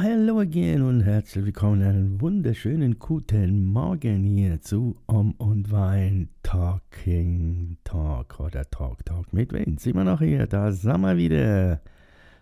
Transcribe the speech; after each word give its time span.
Hello 0.00 0.40
again 0.40 0.80
und 0.80 1.02
herzlich 1.02 1.44
willkommen 1.44 1.82
einen 1.82 2.18
wunderschönen 2.18 2.98
guten 2.98 3.62
Morgen 3.66 4.24
hier 4.24 4.58
zu 4.62 4.96
Um 5.04 5.32
und 5.32 5.70
Wein 5.70 6.30
Talking 6.42 7.76
Talk 7.84 8.40
oder 8.40 8.64
Talk 8.70 9.04
Talk 9.04 9.30
mit 9.34 9.52
Vince. 9.52 9.90
Immer 9.90 10.04
noch 10.04 10.20
hier, 10.20 10.46
da 10.46 10.72
sind 10.72 11.02
wir 11.02 11.18
wieder. 11.18 11.82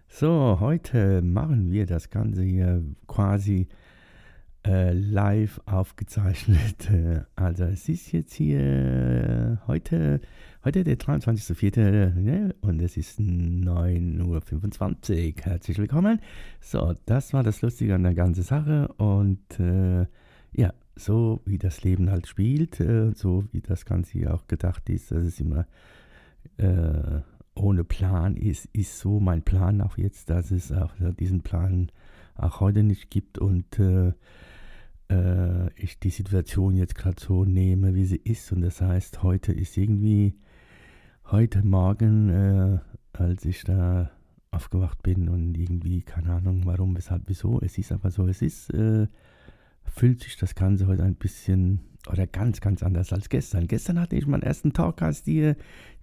So, 0.06 0.58
heute 0.60 1.22
machen 1.22 1.72
wir 1.72 1.86
das 1.86 2.08
Ganze 2.08 2.44
hier 2.44 2.84
quasi 3.08 3.66
äh, 4.64 4.92
live 4.92 5.60
aufgezeichnet. 5.66 6.88
Also 7.34 7.64
es 7.64 7.88
ist 7.88 8.12
jetzt 8.12 8.32
hier 8.32 9.60
heute 9.66 10.20
Heute 10.62 10.84
der 10.84 10.98
23.04. 10.98 12.12
Ne? 12.16 12.54
und 12.60 12.82
es 12.82 12.98
ist 12.98 13.18
9.25 13.18 15.38
Uhr. 15.38 15.42
Herzlich 15.42 15.78
willkommen. 15.78 16.20
So, 16.60 16.92
das 17.06 17.32
war 17.32 17.42
das 17.42 17.62
Lustige 17.62 17.94
an 17.94 18.02
der 18.02 18.12
ganzen 18.12 18.42
Sache 18.42 18.88
und 18.98 19.58
äh, 19.58 20.04
ja, 20.52 20.74
so 20.96 21.40
wie 21.46 21.56
das 21.56 21.82
Leben 21.82 22.10
halt 22.10 22.26
spielt, 22.26 22.78
äh, 22.78 23.12
so 23.14 23.46
wie 23.52 23.62
das 23.62 23.86
Ganze 23.86 24.12
hier 24.12 24.34
auch 24.34 24.48
gedacht 24.48 24.90
ist, 24.90 25.10
dass 25.10 25.24
es 25.24 25.40
immer 25.40 25.66
äh, 26.58 27.20
ohne 27.54 27.82
Plan 27.82 28.36
ist, 28.36 28.68
ist 28.74 28.98
so 28.98 29.18
mein 29.18 29.42
Plan 29.42 29.80
auch 29.80 29.96
jetzt, 29.96 30.28
dass 30.28 30.50
es 30.50 30.72
auch 30.72 30.92
diesen 31.18 31.40
Plan 31.40 31.90
auch 32.34 32.60
heute 32.60 32.82
nicht 32.82 33.08
gibt 33.08 33.38
und 33.38 33.78
äh, 33.78 34.12
äh, 35.08 35.72
ich 35.76 35.98
die 35.98 36.10
Situation 36.10 36.76
jetzt 36.76 36.96
gerade 36.96 37.16
so 37.18 37.46
nehme, 37.46 37.94
wie 37.94 38.04
sie 38.04 38.20
ist. 38.22 38.52
Und 38.52 38.60
das 38.60 38.82
heißt, 38.82 39.22
heute 39.22 39.52
ist 39.52 39.78
irgendwie 39.78 40.34
heute 41.32 41.64
Morgen, 41.64 42.28
äh, 42.30 42.78
als 43.12 43.44
ich 43.44 43.62
da 43.62 44.10
aufgewacht 44.50 45.00
bin 45.02 45.28
und 45.28 45.56
irgendwie, 45.56 46.02
keine 46.02 46.32
Ahnung, 46.32 46.62
warum, 46.64 46.96
weshalb, 46.96 47.22
wieso, 47.26 47.60
es 47.60 47.78
ist 47.78 47.92
aber 47.92 48.10
so, 48.10 48.26
es 48.26 48.42
ist, 48.42 48.74
äh, 48.74 49.06
fühlt 49.84 50.20
sich 50.20 50.36
das 50.36 50.56
Ganze 50.56 50.88
heute 50.88 51.04
ein 51.04 51.14
bisschen 51.14 51.80
oder 52.10 52.26
ganz, 52.26 52.60
ganz 52.60 52.82
anders 52.82 53.12
als 53.12 53.28
gestern. 53.28 53.68
Gestern 53.68 54.00
hatte 54.00 54.16
ich 54.16 54.26
meinen 54.26 54.42
ersten 54.42 54.72
Talk, 54.72 55.02
als 55.02 55.22
die, 55.22 55.52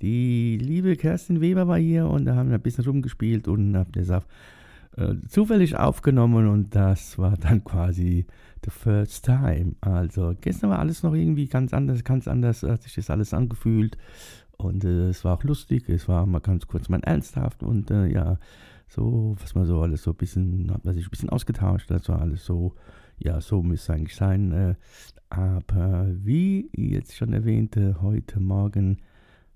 die 0.01 0.57
liebe 0.61 0.95
Kerstin 0.95 1.41
Weber 1.41 1.67
war 1.67 1.77
hier 1.77 2.07
und 2.07 2.25
da 2.25 2.35
haben 2.35 2.49
wir 2.49 2.57
ein 2.57 2.61
bisschen 2.61 2.85
rumgespielt 2.85 3.49
und 3.49 3.75
habe 3.75 3.91
das 3.91 4.09
auf, 4.09 4.25
äh, 4.95 5.15
zufällig 5.27 5.75
aufgenommen 5.75 6.47
und 6.47 6.73
das 6.73 7.17
war 7.17 7.35
dann 7.35 7.65
quasi 7.65 8.25
the 8.63 8.71
first 8.71 9.25
time. 9.25 9.75
Also 9.81 10.35
gestern 10.39 10.69
war 10.69 10.79
alles 10.79 11.03
noch 11.03 11.13
irgendwie 11.13 11.47
ganz 11.47 11.73
anders, 11.73 12.05
ganz 12.05 12.29
anders 12.29 12.63
hat 12.63 12.83
sich 12.83 12.95
das 12.95 13.09
alles 13.09 13.33
angefühlt 13.33 13.97
und 14.57 14.83
äh, 14.83 15.09
es 15.09 15.23
war 15.23 15.37
auch 15.37 15.43
lustig, 15.43 15.87
es 15.89 16.07
war 16.07 16.25
mal 16.25 16.39
ganz 16.39 16.67
kurz 16.67 16.89
mal 16.89 17.01
ernsthaft 17.03 17.63
und 17.63 17.91
äh, 17.91 18.07
ja, 18.07 18.37
so, 18.87 19.35
was 19.39 19.53
man 19.55 19.65
so 19.65 19.81
alles 19.81 20.03
so 20.03 20.11
ein 20.11 20.17
bisschen, 20.17 20.71
hat 20.71 20.85
man 20.85 20.93
sich 20.93 21.07
ein 21.07 21.09
bisschen 21.09 21.29
ausgetauscht, 21.29 21.91
das 21.91 22.07
war 22.09 22.21
alles 22.21 22.45
so, 22.45 22.73
ja, 23.17 23.41
so 23.41 23.61
müsste 23.61 23.93
es 23.93 23.97
eigentlich 23.97 24.15
sein. 24.15 24.51
Äh, 24.51 24.75
aber 25.29 26.07
wie 26.09 26.69
jetzt 26.73 27.15
schon 27.15 27.33
erwähnte, 27.33 28.01
heute 28.01 28.39
Morgen 28.39 28.99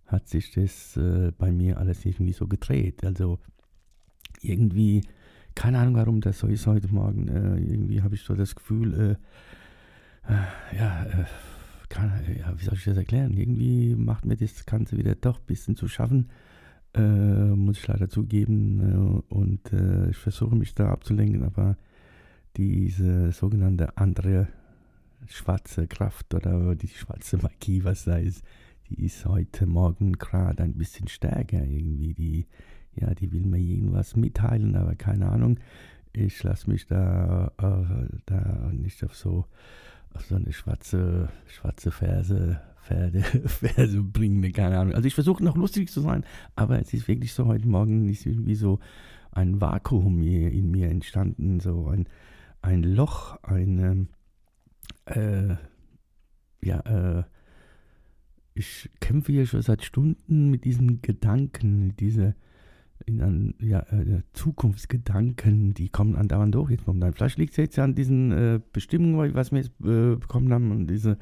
hat 0.06 0.28
sich 0.28 0.52
das 0.52 0.98
äh, 0.98 1.32
bei 1.38 1.52
mir 1.52 1.78
alles 1.78 2.06
irgendwie 2.06 2.34
so 2.34 2.48
gedreht. 2.48 3.06
Also 3.06 3.40
irgendwie, 4.42 5.02
keine 5.56 5.80
Ahnung, 5.80 5.96
warum 5.96 6.20
das 6.20 6.40
so 6.40 6.48
ist 6.48 6.68
heute 6.68 6.90
Morgen. 6.90 7.30
Äh, 7.30 7.60
irgendwie 7.60 8.02
habe 8.02 8.16
ich 8.16 8.24
so 8.24 8.36
das 8.36 8.54
Gefühl, 8.54 9.18
äh, 10.28 10.76
ja, 10.78 11.06
kann, 11.92 12.12
ja, 12.40 12.54
wie 12.58 12.64
soll 12.64 12.76
ich 12.76 12.86
das 12.86 12.98
erklären? 12.98 13.34
Irgendwie 13.34 13.96
macht 13.96 14.26
mir 14.26 14.38
das 14.38 14.66
Ganze 14.66 14.98
wieder 14.98 15.14
doch 15.16 15.40
ein 15.40 15.46
bisschen 15.46 15.76
zu 15.76 15.88
schaffen, 15.88 16.30
äh, 16.96 17.02
muss 17.02 17.78
ich 17.78 17.88
leider 17.88 18.10
zugeben. 18.10 19.24
Äh, 19.30 19.34
und 19.34 19.74
äh, 19.74 20.10
ich 20.10 20.18
versuche 20.18 20.56
mich 20.56 20.74
da 20.74 20.90
abzulenken, 20.90 21.44
aber 21.44 21.78
diese 22.58 23.32
sogenannte 23.32 23.98
andere 23.98 24.48
schwarze 25.28 25.88
Kraft 25.88 26.34
oder 26.34 26.76
die 26.76 26.88
schwarze 26.88 27.38
Magie, 27.38 27.84
was 27.84 28.06
da 28.06 28.18
ist, 28.18 28.44
die 28.90 29.06
ist 29.06 29.26
heute 29.26 29.68
Morgen 29.68 30.14
gerade 30.14 30.64
ein 30.64 30.74
bisschen 30.74 31.08
stärker 31.08 31.64
irgendwie. 31.64 32.14
Die, 32.14 32.48
ja, 32.96 33.14
die 33.14 33.32
will 33.32 33.46
mir 33.46 33.60
irgendwas 33.60 34.16
mitteilen, 34.16 34.76
aber 34.76 34.96
keine 34.96 35.30
Ahnung. 35.30 35.60
Ich 36.14 36.44
lasse 36.44 36.70
mich 36.70 36.88
da, 36.88 37.52
äh, 37.58 38.18
da 38.26 38.72
nicht 38.74 39.04
auf 39.04 39.16
so 39.16 39.46
so 40.20 40.36
eine 40.36 40.52
schwarze, 40.54 41.30
schwarze 41.48 41.92
Ferse, 41.92 42.62
Pferde, 42.84 43.22
Verse 43.48 44.02
bringen, 44.02 44.52
keine 44.52 44.80
Ahnung. 44.80 44.94
Also 44.94 45.08
ich 45.08 45.14
versuche 45.14 45.44
noch 45.44 45.56
lustig 45.56 45.90
zu 45.90 46.02
sein, 46.02 46.24
aber 46.56 46.80
es 46.80 46.94
ist 46.94 47.08
wirklich 47.08 47.34
so, 47.34 47.46
heute 47.46 47.68
Morgen 47.68 48.10
ist 48.10 48.26
irgendwie 48.26 48.56
so 48.56 48.80
ein 49.32 49.62
Vakuum 49.62 50.22
hier 50.22 50.52
in 50.52 50.72
mir 50.72 50.90
entstanden, 50.90 51.60
so 51.60 51.88
ein, 51.88 52.08
ein 52.62 52.84
Loch, 52.84 53.42
ein, 53.44 54.10
äh, 55.06 55.56
ja, 56.64 56.80
äh, 56.82 57.24
ich 58.54 58.90
kämpfe 59.00 59.32
hier 59.32 59.46
schon 59.46 59.62
seit 59.62 59.84
Stunden 59.84 60.50
mit 60.50 60.66
diesem 60.66 61.02
Gedanken, 61.02 61.88
mit 61.88 62.00
dieser 62.00 62.36
in 63.06 63.22
an, 63.22 63.54
ja, 63.60 63.80
äh, 63.92 64.22
Zukunftsgedanken, 64.34 65.74
die 65.74 65.90
kommen 65.90 66.16
andauernd 66.16 66.56
durch 66.56 66.72
jetzt 66.72 66.88
momentan. 66.88 67.14
Vielleicht 67.14 67.38
liegt 67.38 67.52
es 67.52 67.58
jetzt 67.58 67.76
ja 67.76 67.84
an 67.84 67.96
diesen 67.96 68.32
äh, 68.32 68.60
Bestimmungen, 68.74 69.34
was 69.34 69.52
wir 69.52 69.60
jetzt 69.60 69.72
äh, 69.82 70.16
bekommen 70.16 70.52
haben 70.54 70.72
und 70.72 70.88
diese, 70.88 71.18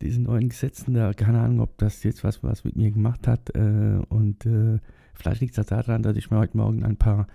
diese 0.00 0.20
neuen 0.20 0.48
Gesetzen 0.48 0.94
da, 0.94 1.12
keine 1.12 1.40
Ahnung, 1.40 1.60
ob 1.60 1.76
das 1.78 2.02
jetzt 2.02 2.24
was, 2.24 2.42
was 2.42 2.64
mit 2.64 2.76
mir 2.76 2.90
gemacht 2.90 3.26
hat. 3.26 3.54
Äh, 3.54 4.00
und 4.08 4.46
äh, 4.46 4.78
vielleicht 5.14 5.40
liegt 5.40 5.58
es 5.58 5.66
daran, 5.66 6.02
dass 6.02 6.16
ich 6.16 6.30
mir 6.30 6.38
heute 6.38 6.56
Morgen 6.56 6.84
ein 6.84 6.96
paar, 6.96 7.26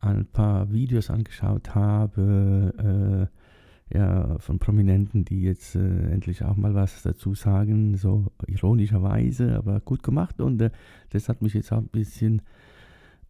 ein 0.00 0.26
paar 0.26 0.72
Videos 0.72 1.10
angeschaut 1.10 1.74
habe, 1.74 3.30
äh, 3.30 3.96
ja, 3.96 4.38
von 4.38 4.58
Prominenten, 4.58 5.26
die 5.26 5.42
jetzt 5.42 5.76
endlich 5.76 6.42
auch 6.42 6.56
mal 6.56 6.74
was 6.74 7.02
dazu 7.02 7.34
sagen, 7.34 7.98
so 7.98 8.32
ironischerweise, 8.46 9.54
aber 9.56 9.80
gut 9.80 10.02
gemacht. 10.02 10.40
Und 10.40 10.70
das 11.10 11.28
hat 11.28 11.42
mich 11.42 11.52
jetzt 11.52 11.70
auch 11.70 11.78
ein 11.78 11.88
bisschen 11.88 12.40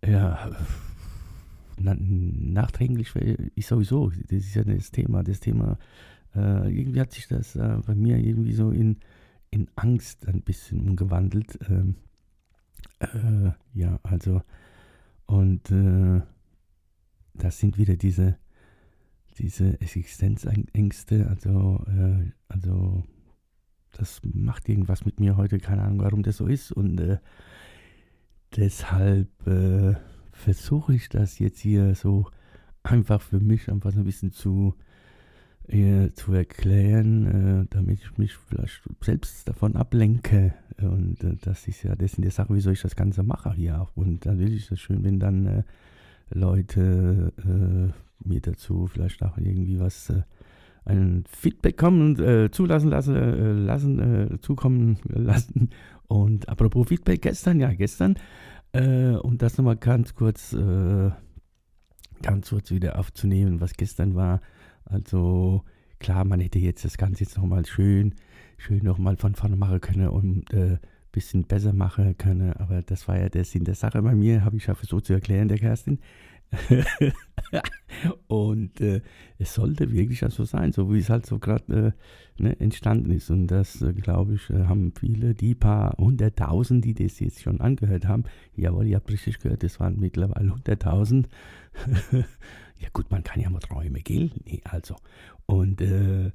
ja, 0.06 0.50
na, 1.78 1.96
nachträglich 1.98 3.14
ist 3.54 3.68
sowieso, 3.68 4.10
das 4.10 4.38
ist 4.38 4.54
ja 4.54 4.64
das 4.64 4.90
Thema, 4.90 5.22
das 5.22 5.40
Thema, 5.40 5.78
äh, 6.34 6.70
irgendwie 6.72 7.00
hat 7.00 7.12
sich 7.12 7.28
das 7.28 7.56
äh, 7.56 7.78
bei 7.86 7.94
mir 7.94 8.18
irgendwie 8.18 8.52
so 8.52 8.70
in, 8.70 8.98
in 9.50 9.68
Angst 9.76 10.26
ein 10.26 10.42
bisschen 10.42 10.80
umgewandelt. 10.80 11.58
Ähm, 11.68 11.96
äh, 13.00 13.50
ja, 13.72 13.98
also, 14.02 14.42
und 15.26 15.70
äh, 15.70 16.20
das 17.34 17.58
sind 17.58 17.78
wieder 17.78 17.96
diese, 17.96 18.36
diese 19.38 19.80
Existenzängste, 19.80 21.28
also, 21.28 21.84
äh, 21.88 22.30
also, 22.48 23.04
das 23.92 24.20
macht 24.24 24.68
irgendwas 24.68 25.04
mit 25.04 25.20
mir 25.20 25.36
heute, 25.36 25.58
keine 25.58 25.82
Ahnung, 25.82 26.00
warum 26.00 26.22
das 26.22 26.36
so 26.36 26.46
ist 26.46 26.72
und 26.72 27.00
äh, 27.00 27.18
deshalb 28.56 29.28
äh, 29.46 29.94
versuche 30.32 30.94
ich 30.94 31.08
das 31.08 31.38
jetzt 31.38 31.60
hier 31.60 31.94
so 31.94 32.26
einfach 32.82 33.20
für 33.20 33.40
mich 33.40 33.70
einfach 33.70 33.92
so 33.92 34.00
ein 34.00 34.04
bisschen 34.04 34.32
zu, 34.32 34.74
äh, 35.68 36.10
zu 36.12 36.32
erklären, 36.32 37.62
äh, 37.62 37.66
damit 37.70 38.00
ich 38.00 38.18
mich 38.18 38.34
vielleicht 38.34 38.82
selbst 39.00 39.48
davon 39.48 39.76
ablenke. 39.76 40.54
Und 40.80 41.22
äh, 41.24 41.36
das 41.40 41.66
ist 41.66 41.82
ja 41.82 41.94
das 41.96 42.14
in 42.14 42.22
der 42.22 42.30
Sache, 42.30 42.54
wieso 42.54 42.70
ich 42.70 42.82
das 42.82 42.96
Ganze 42.96 43.22
mache 43.22 43.52
hier 43.54 43.80
auch. 43.80 43.96
Und 43.96 44.26
dann 44.26 44.38
will 44.38 44.52
ich 44.52 44.68
das 44.68 44.80
schön, 44.80 45.04
wenn 45.04 45.18
dann 45.18 45.46
äh, 45.46 45.62
Leute 46.30 47.32
äh, 47.38 48.28
mir 48.28 48.40
dazu 48.40 48.86
vielleicht 48.86 49.22
auch 49.22 49.36
irgendwie 49.38 49.78
was 49.78 50.12
ein 50.84 51.24
Feedback 51.28 51.76
kommen 51.76 52.18
äh, 52.18 52.50
zulassen 52.50 52.90
lassen, 52.90 53.16
äh, 53.16 53.52
lassen 53.52 53.98
äh, 54.34 54.40
zukommen 54.40 54.98
lassen. 55.08 55.70
Und 56.08 56.48
apropos 56.48 56.88
Feedback, 56.88 57.22
gestern, 57.22 57.58
ja, 57.60 57.72
gestern, 57.72 58.16
äh, 58.72 59.12
um 59.12 59.38
das 59.38 59.56
nochmal 59.56 59.76
ganz 59.76 60.14
kurz, 60.14 60.52
äh, 60.52 61.10
ganz 62.22 62.50
kurz 62.50 62.70
wieder 62.70 62.98
aufzunehmen, 62.98 63.60
was 63.60 63.74
gestern 63.74 64.14
war. 64.14 64.40
Also 64.84 65.62
klar, 65.98 66.24
man 66.24 66.40
hätte 66.40 66.58
jetzt 66.58 66.84
das 66.84 66.98
Ganze 66.98 67.24
jetzt 67.24 67.38
nochmal 67.38 67.64
schön, 67.64 68.14
schön 68.58 68.84
nochmal 68.84 69.16
von 69.16 69.34
vorne 69.34 69.56
machen 69.56 69.80
können 69.80 70.08
und 70.08 70.52
ein 70.52 70.74
äh, 70.74 70.78
bisschen 71.12 71.44
besser 71.44 71.72
machen 71.72 72.18
können, 72.18 72.52
aber 72.54 72.82
das 72.82 73.06
war 73.08 73.18
ja 73.18 73.28
der 73.28 73.44
Sinn 73.44 73.64
der 73.64 73.76
Sache 73.76 74.02
bei 74.02 74.14
mir, 74.14 74.44
habe 74.44 74.56
ich 74.56 74.66
ja 74.66 74.74
versucht 74.74 75.06
zu 75.06 75.12
erklären, 75.12 75.48
der 75.48 75.58
Kerstin. 75.58 76.00
und 78.28 78.80
äh, 78.80 79.00
es 79.38 79.54
sollte 79.54 79.92
wirklich 79.92 80.20
so 80.20 80.26
also 80.26 80.44
sein, 80.44 80.72
so 80.72 80.92
wie 80.92 80.98
es 80.98 81.10
halt 81.10 81.26
so 81.26 81.38
gerade 81.38 81.94
äh, 82.38 82.42
ne, 82.42 82.58
entstanden 82.60 83.10
ist. 83.10 83.30
Und 83.30 83.48
das, 83.48 83.82
äh, 83.82 83.92
glaube 83.92 84.34
ich, 84.34 84.50
äh, 84.50 84.64
haben 84.64 84.92
viele, 84.98 85.34
die 85.34 85.54
paar 85.54 85.96
hunderttausend, 85.98 86.84
die 86.84 86.94
das 86.94 87.20
jetzt 87.20 87.42
schon 87.42 87.60
angehört 87.60 88.06
haben, 88.06 88.24
jawohl, 88.56 88.86
ihr 88.86 88.96
habt 88.96 89.10
richtig 89.10 89.38
gehört, 89.38 89.62
das 89.62 89.80
waren 89.80 89.98
mittlerweile 89.98 90.52
hunderttausend. 90.52 91.28
ja 92.12 92.88
gut, 92.92 93.10
man 93.10 93.24
kann 93.24 93.40
ja 93.40 93.50
mal 93.50 93.60
träumen, 93.60 94.02
gell? 94.02 94.30
Nee, 94.44 94.60
also. 94.64 94.96
Und 95.46 95.80
äh, 95.80 96.30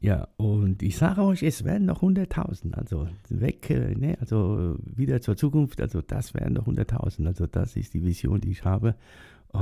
ja, 0.00 0.28
und 0.36 0.82
ich 0.82 0.96
sage 0.98 1.22
euch, 1.22 1.42
es 1.42 1.64
werden 1.64 1.86
noch 1.86 2.02
100.000, 2.02 2.74
also 2.74 3.08
weg, 3.30 3.70
äh, 3.70 3.94
ne, 3.94 4.16
also 4.20 4.76
wieder 4.84 5.20
zur 5.20 5.36
Zukunft, 5.36 5.80
also 5.80 6.02
das 6.02 6.34
werden 6.34 6.54
noch 6.54 6.66
100.000, 6.66 7.26
also 7.26 7.46
das 7.46 7.76
ist 7.76 7.94
die 7.94 8.04
Vision, 8.04 8.40
die 8.40 8.50
ich 8.50 8.64
habe. 8.64 8.94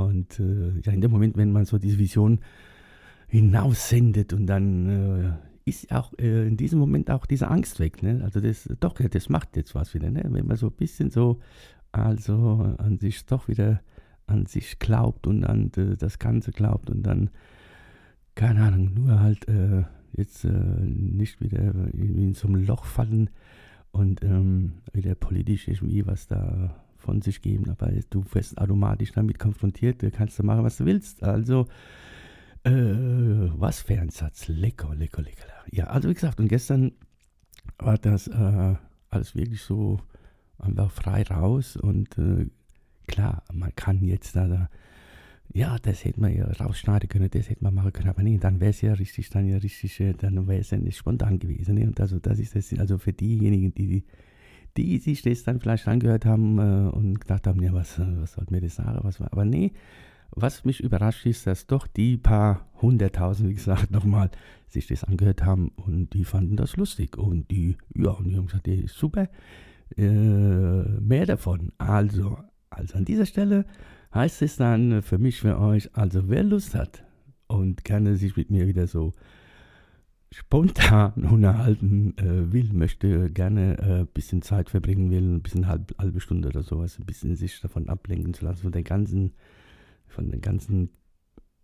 Und 0.03 0.41
äh, 0.41 0.81
ja, 0.83 0.93
in 0.93 1.01
dem 1.01 1.11
Moment, 1.11 1.37
wenn 1.37 1.53
man 1.53 1.65
so 1.65 1.79
diese 1.79 1.99
Vision 1.99 2.41
hinaussendet 3.29 4.33
und 4.33 4.47
dann 4.47 4.89
äh, 4.89 5.33
ist 5.65 5.91
auch 5.93 6.13
äh, 6.19 6.47
in 6.47 6.57
diesem 6.57 6.79
Moment 6.79 7.11
auch 7.11 7.27
diese 7.27 7.49
Angst 7.49 7.81
weg, 7.81 8.03
ne? 8.03 8.21
Also 8.23 8.41
das, 8.41 8.69
doch, 8.81 8.95
das 8.95 9.29
macht 9.29 9.57
jetzt 9.57 9.75
was 9.75 9.95
wieder, 9.95 10.11
ne? 10.11 10.23
Wenn 10.29 10.47
man 10.47 10.57
so 10.57 10.67
ein 10.67 10.73
bisschen 10.73 11.11
so, 11.11 11.41
also 11.93 12.75
an 12.79 12.99
sich 12.99 13.25
doch 13.27 13.49
wieder 13.49 13.81
an 14.27 14.47
sich 14.47 14.79
glaubt 14.79 15.27
und 15.27 15.45
an 15.45 15.71
äh, 15.77 15.97
das 15.97 16.19
Ganze 16.19 16.51
glaubt 16.51 16.91
und 16.91 17.03
dann, 17.03 17.31
keine 18.35 18.63
Ahnung, 18.63 18.95
nur 18.95 19.21
halt 19.21 19.49
äh, 19.49 19.85
jetzt 20.17 20.45
äh, 20.45 20.51
nicht 20.51 21.41
wieder 21.41 21.73
in 21.93 22.35
so 22.35 22.49
einem 22.49 22.65
Loch 22.65 22.85
fallen 22.85 23.31
und 23.91 24.23
ähm, 24.23 24.75
wieder 24.93 25.15
politisch 25.15 25.69
irgendwie 25.69 26.07
was 26.07 26.27
da 26.27 26.84
von 27.05 27.23
sich 27.23 27.43
geben, 27.43 27.71
aber 27.71 27.93
du 28.11 28.25
wirst 28.33 28.59
automatisch 28.59 29.13
damit 29.13 29.39
konfrontiert, 29.39 30.03
du 30.03 30.11
kannst 30.11 30.39
du 30.39 30.43
machen, 30.43 30.65
was 30.65 30.79
du 30.79 30.87
willst. 30.87 31.23
Also, 31.23 31.67
äh, 32.65 32.71
was 32.73 33.83
für 33.83 34.01
ein 34.01 34.09
Satz, 34.09 34.49
lecker, 34.49 34.95
lecker, 34.95 35.23
lecker. 35.23 35.47
Ja, 35.71 35.85
also 35.89 36.09
wie 36.09 36.15
gesagt, 36.15 36.41
und 36.41 36.49
gestern 36.49 36.93
war 37.79 37.99
das 37.99 38.29
äh, 38.29 38.75
alles 39.11 39.35
wirklich 39.35 39.63
so 39.63 40.01
einfach 40.59 40.91
frei 40.91 41.23
raus 41.25 41.77
und 41.77 42.17
äh, 42.19 42.47
klar, 43.07 43.43
man 43.53 43.75
kann 43.77 44.03
jetzt 44.05 44.35
da, 44.35 44.47
da 44.49 44.69
ja, 45.53 45.79
das 45.79 46.05
hätte 46.05 46.21
man 46.21 46.35
ja 46.35 46.47
rausschneiden 46.47 47.09
können, 47.09 47.31
das 47.31 47.49
hätte 47.49 47.63
man 47.63 47.75
machen 47.75 47.93
können, 47.93 48.09
aber 48.09 48.23
nee, 48.23 48.39
dann 48.39 48.61
wäre 48.61 48.71
es 48.71 48.81
ja 48.81 48.95
richtig, 48.95 49.31
dann 49.31 49.47
ja 49.47 49.59
richtig, 49.59 50.01
äh, 50.01 50.15
dann 50.15 50.49
wäre 50.49 50.61
es 50.61 50.71
ja 50.71 50.79
nicht 50.79 50.97
spontan 50.97 51.39
gewesen. 51.39 51.77
Ne? 51.77 51.87
Und 51.87 52.01
also 52.01 52.19
das 52.19 52.39
ist 52.39 52.57
das, 52.57 52.77
also 52.79 52.99
für 52.99 53.13
diejenigen, 53.13 53.73
die, 53.75 53.87
die 53.87 54.05
sich 54.77 55.23
das 55.23 55.45
dann 55.45 55.61
vielleicht 55.61 55.87
angehört 55.89 56.25
haben 56.25 56.59
äh, 56.59 56.91
und 56.91 57.21
gedacht 57.21 57.47
haben, 57.47 57.63
ja, 57.63 57.73
was, 57.73 57.99
äh, 57.99 58.07
was 58.17 58.33
sollte 58.33 58.53
mir 58.53 58.61
das 58.61 58.77
sagen, 58.77 58.99
was 59.03 59.21
aber 59.21 59.45
nee, 59.45 59.73
was 60.31 60.65
mich 60.65 60.81
überrascht 60.81 61.27
ist, 61.27 61.47
dass 61.47 61.67
doch 61.67 61.87
die 61.87 62.17
paar 62.17 62.69
hunderttausend, 62.83 63.49
wie 63.49 63.55
gesagt, 63.55 63.91
nochmal 63.91 64.31
sich 64.69 64.87
das 64.87 65.05
angehört 65.05 65.45
haben 65.45 65.69
und 65.77 66.13
die 66.15 66.25
fanden 66.25 66.57
das 66.57 66.77
lustig 66.77 67.17
und 67.17 67.51
die, 67.51 67.77
ja, 67.95 68.11
und 68.11 68.29
die 68.29 68.37
haben 68.37 68.47
gesagt, 68.47 68.67
ist 68.69 68.97
super, 68.97 69.29
äh, 69.97 70.03
mehr 70.03 71.27
davon. 71.27 71.73
Also, 71.79 72.39
also 72.71 72.99
an 72.99 73.05
dieser 73.05 73.27
Stelle 73.27 73.67
heißt 74.13 74.43
es 74.43 74.57
dann 74.57 75.03
für 75.03 75.19
mich, 75.19 75.41
für 75.41 75.59
euch, 75.59 75.95
also 75.95 76.29
wer 76.29 76.43
Lust 76.43 76.75
hat 76.75 77.05
und 77.47 77.85
gerne 77.85 78.17
sich 78.17 78.37
mit 78.37 78.51
mir 78.51 78.67
wieder 78.67 78.87
so 78.87 79.13
spontan 80.35 81.13
unterhalten 81.31 82.17
äh, 82.19 82.53
will, 82.53 82.73
möchte 82.73 83.31
gerne 83.31 83.79
ein 83.79 84.03
äh, 84.03 84.07
bisschen 84.13 84.43
Zeit 84.43 84.69
verbringen 84.69 85.11
will, 85.11 85.37
ein 85.37 85.43
bisschen 85.43 85.69
halb, 85.69 85.95
halbe 85.97 86.21
Stunde 86.21 86.49
oder 86.49 86.65
sowas, 86.65 86.99
ein 86.99 87.07
bisschen 87.07 87.37
sich 87.37 87.61
davon 87.61 87.89
ablenken 87.89 88.35
zu 88.35 88.45
lassen, 88.45 88.63
von 88.63 88.73
der 88.73 88.83
ganzen, 88.83 89.35
von 90.09 90.31
der 90.31 90.41
ganzen 90.41 90.91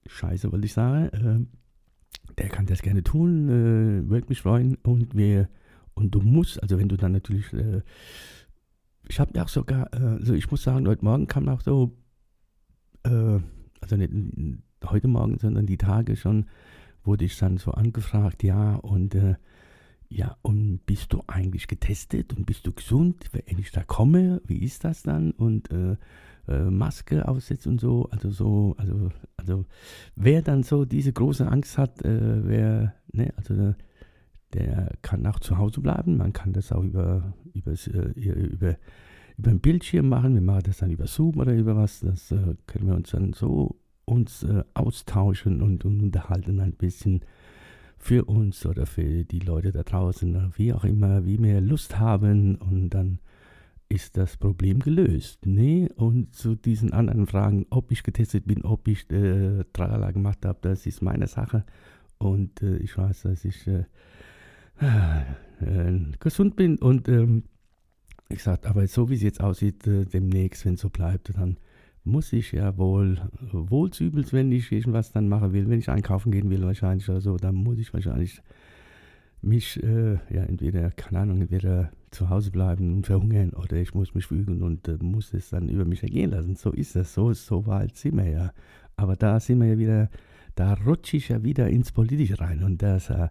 Scheiße, 0.07 0.53
wollte 0.53 0.67
ich 0.67 0.73
sagen. 0.73 1.09
Äh, 1.09 2.35
der 2.39 2.49
kann 2.49 2.67
das 2.67 2.83
gerne 2.83 3.03
tun, 3.03 3.49
äh, 3.49 4.09
würde 4.09 4.29
mich 4.29 4.41
freuen 4.41 4.77
und 4.77 5.17
wir, 5.17 5.49
und 5.95 6.15
du 6.15 6.21
musst, 6.21 6.63
also 6.63 6.79
wenn 6.79 6.89
du 6.89 6.97
dann 6.97 7.13
natürlich, 7.13 7.53
äh, 7.53 7.83
ich 9.09 9.19
habe 9.19 9.33
mir 9.35 9.45
auch 9.45 9.49
sogar, 9.49 9.93
äh, 9.93 10.19
also 10.21 10.35
ich 10.35 10.49
muss 10.51 10.63
sagen, 10.63 10.87
heute 10.87 11.05
Morgen 11.05 11.27
kam 11.27 11.49
auch 11.49 11.61
so 11.61 11.97
also 13.03 13.97
nicht 13.97 14.13
heute 14.85 15.09
Morgen, 15.09 15.39
sondern 15.39 15.65
die 15.65 15.79
Tage 15.79 16.17
schon, 16.17 16.45
wurde 17.05 17.25
ich 17.25 17.39
dann 17.39 17.59
so 17.59 17.73
angefragt, 17.73 18.43
ja, 18.43 18.77
und 18.77 19.15
äh, 19.15 19.37
ja, 20.09 20.37
und 20.43 20.81
bist 20.87 21.13
du 21.13 21.23
eigentlich 21.29 21.69
getestet 21.69 22.37
und 22.37 22.45
bist 22.45 22.67
du 22.67 22.73
gesund, 22.73 23.31
wenn 23.33 23.59
ich 23.59 23.71
da 23.71 23.85
komme, 23.85 24.43
wie 24.45 24.59
ist 24.59 24.85
das 24.85 25.03
dann? 25.03 25.31
Und 25.31 25.71
äh, 25.71 25.97
äh, 26.49 26.65
Maske 26.65 27.29
aufsetzen 27.29 27.73
und 27.73 27.81
so, 27.81 28.09
also 28.11 28.31
so, 28.31 28.75
also, 28.77 29.11
also 29.37 29.65
wer 30.17 30.43
dann 30.43 30.65
so 30.65 30.85
diese 30.85 31.13
große 31.13 31.47
Angst 31.47 31.79
hat, 31.79 32.05
äh, 32.05 32.45
wer, 32.45 32.95
ne, 33.13 33.33
also 33.37 33.75
der 34.53 34.93
kann 35.03 35.25
auch 35.27 35.39
zu 35.39 35.59
Hause 35.59 35.81
bleiben, 35.81 36.17
man 36.17 36.33
kann 36.33 36.53
das 36.53 36.73
auch 36.73 36.83
über, 36.83 37.35
über, 37.55 37.73
äh, 37.73 38.11
über 38.17 38.77
über 39.41 39.51
ein 39.51 39.61
Bildschirm 39.61 40.09
machen. 40.09 40.35
Wir 40.35 40.43
machen 40.43 40.65
das 40.65 40.79
dann 40.79 40.91
über 40.91 41.07
Zoom 41.07 41.39
oder 41.39 41.55
über 41.55 41.75
was. 41.75 42.01
Das 42.01 42.31
äh, 42.31 42.55
können 42.67 42.87
wir 42.87 42.95
uns 42.95 43.11
dann 43.11 43.33
so 43.33 43.77
uns 44.11 44.43
äh, 44.43 44.65
austauschen 44.75 45.63
und, 45.63 45.85
und, 45.85 46.03
unterhalten 46.03 46.61
ein 46.61 46.73
bisschen 46.73 47.21
für 47.99 48.25
uns 48.25 48.67
oder 48.67 48.87
für 48.87 49.25
die 49.25 49.41
Leute 49.41 49.73
da 49.73 49.83
draußen, 49.83 50.53
wie 50.57 50.73
auch 50.73 50.85
immer, 50.85 51.25
wie 51.27 51.39
wir 51.43 51.61
Lust 51.61 51.99
haben. 51.99 52.57
Und 52.57 52.91
dann 52.91 53.21
ist 53.89 54.17
das 54.17 54.37
Problem 54.37 54.81
gelöst. 54.81 55.47
Nee, 55.47 55.89
und 55.97 56.35
zu 56.35 56.55
diesen 56.55 56.93
anderen 56.93 57.27
Fragen, 57.27 57.67
ob 57.71 57.91
ich 57.91 58.03
getestet 58.03 58.47
bin, 58.47 58.63
ob 58.63 58.89
ich 58.89 59.11
äh, 59.11 59.65
Tralala 59.73 60.13
gemacht 60.13 60.45
habe, 60.45 60.59
das 60.63 60.87
ist 60.87 61.03
meine 61.03 61.27
Sache. 61.27 61.65
Und 62.19 62.63
äh, 62.63 62.77
ich 62.79 62.97
weiß, 62.97 63.23
dass 63.23 63.45
ich 63.45 63.67
äh, 63.67 63.85
äh 64.81 66.03
gesund 66.21 66.57
bin. 66.57 66.79
Und 66.79 67.09
ähm, 67.09 67.45
ich 68.29 68.43
sagte, 68.43 68.69
aber 68.69 68.87
so 68.87 69.11
wie 69.11 69.15
es 69.15 69.23
jetzt 69.23 69.43
aussieht, 69.43 69.87
äh, 69.87 70.05
demnächst, 70.05 70.65
wenn 70.65 70.75
es 70.75 70.81
so 70.81 70.89
bleibt, 70.89 71.37
dann 71.37 71.59
muss 72.05 72.33
ich 72.33 72.53
ja 72.53 72.77
wohl, 72.77 73.21
wohl 73.53 73.91
übelst, 73.99 74.33
wenn 74.33 74.51
ich 74.53 74.73
irgendwas 74.73 75.13
dann 75.13 75.29
machen 75.29 75.53
will, 75.53 75.69
wenn 75.69 75.79
ich 75.79 75.91
einkaufen 75.91 76.33
gehen 76.33 76.51
will 76.51 76.63
wahrscheinlich 76.63 77.09
oder 77.09 77.21
so, 77.21 77.37
dann 77.37 77.55
muss 77.55 77.79
ich 77.79 77.93
wahrscheinlich 77.93 78.41
mich, 79.43 79.83
äh, 79.83 80.15
ja, 80.31 80.43
entweder, 80.45 80.91
keine 80.91 81.21
Ahnung, 81.21 81.41
entweder 81.41 81.91
zu 82.11 82.29
Hause 82.29 82.51
bleiben 82.51 82.95
und 82.95 83.07
verhungern 83.07 83.51
oder 83.51 83.77
ich 83.77 83.95
muss 83.95 84.15
mich 84.15 84.27
fügen 84.27 84.63
und 84.63 84.89
äh, 84.89 84.99
muss 85.01 85.33
es 85.33 85.51
dann 85.51 85.69
über 85.69 85.85
mich 85.85 86.03
ergehen 86.03 86.31
lassen. 86.31 86.57
So 86.57 86.73
ist 86.73 86.97
das, 86.97 87.15
so, 87.15 87.33
so 87.33 87.67
weit 87.67 87.97
sind 87.97 88.17
wir 88.17 88.29
ja. 88.29 88.53
Aber 88.97 89.17
da 89.17 89.41
sind 89.41 89.61
wir 89.61 89.69
ja 89.69 89.79
wieder, 89.79 90.11
da 90.57 90.75
rutsche 90.75 91.17
ich 91.17 91.29
ja 91.29 91.43
wieder 91.43 91.69
ins 91.69 91.93
Politische 91.93 92.41
rein 92.41 92.63
und 92.63 92.83
das 92.83 93.11
äh, 93.11 93.29